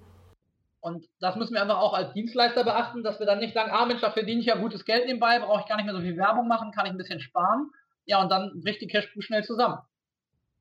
[0.80, 3.84] Und das müssen wir einfach auch als Dienstleister beachten, dass wir dann nicht sagen, ah
[3.84, 6.16] Mensch, da verdiene ich ja gutes Geld nebenbei, brauche ich gar nicht mehr so viel
[6.16, 7.70] Werbung machen, kann ich ein bisschen sparen.
[8.06, 9.78] Ja, und dann bricht die Cashpool schnell zusammen.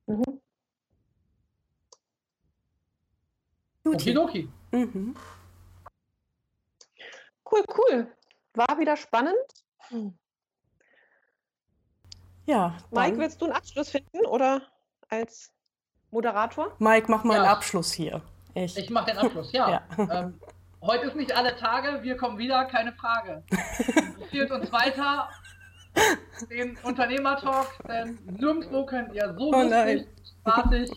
[0.07, 0.41] Mhm.
[3.85, 4.49] Okidoki.
[4.71, 5.15] Mhm.
[7.49, 8.13] Cool, cool.
[8.55, 9.37] War wieder spannend.
[12.45, 12.77] Ja.
[12.91, 14.63] Mike, willst du einen Abschluss finden oder
[15.07, 15.53] als
[16.11, 16.75] Moderator?
[16.79, 17.43] Mike, mach mal ja.
[17.43, 18.21] einen Abschluss hier.
[18.65, 19.69] Ich, ich mache den Abschluss, ja.
[19.97, 20.11] ja.
[20.11, 20.39] Ähm,
[20.81, 23.43] heute ist nicht alle Tage, wir kommen wieder, keine Frage.
[24.31, 25.29] Fehlt uns weiter
[26.49, 30.07] den Unternehmertalk, denn nirgendwo könnt ihr so oh lustig,
[30.41, 30.91] spaßig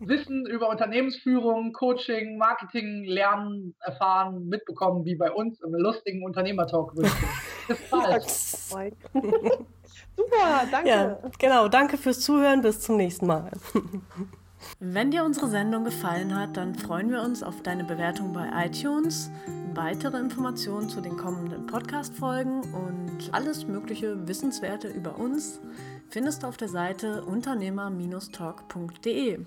[0.00, 6.92] Wissen über Unternehmensführung, Coaching, Marketing, Lernen, erfahren, mitbekommen, wie bei uns im lustigen Unternehmertalk.
[6.94, 8.28] Bis bald.
[10.16, 10.88] Super, danke.
[10.88, 12.62] Ja, genau, danke fürs Zuhören.
[12.62, 13.50] Bis zum nächsten Mal.
[14.78, 19.30] Wenn dir unsere Sendung gefallen hat, dann freuen wir uns auf deine Bewertung bei iTunes,
[19.74, 25.60] weitere Informationen zu den kommenden Podcast-Folgen und alles mögliche Wissenswerte über uns
[26.10, 29.38] findest du auf der Seite unternehmer-talk.de.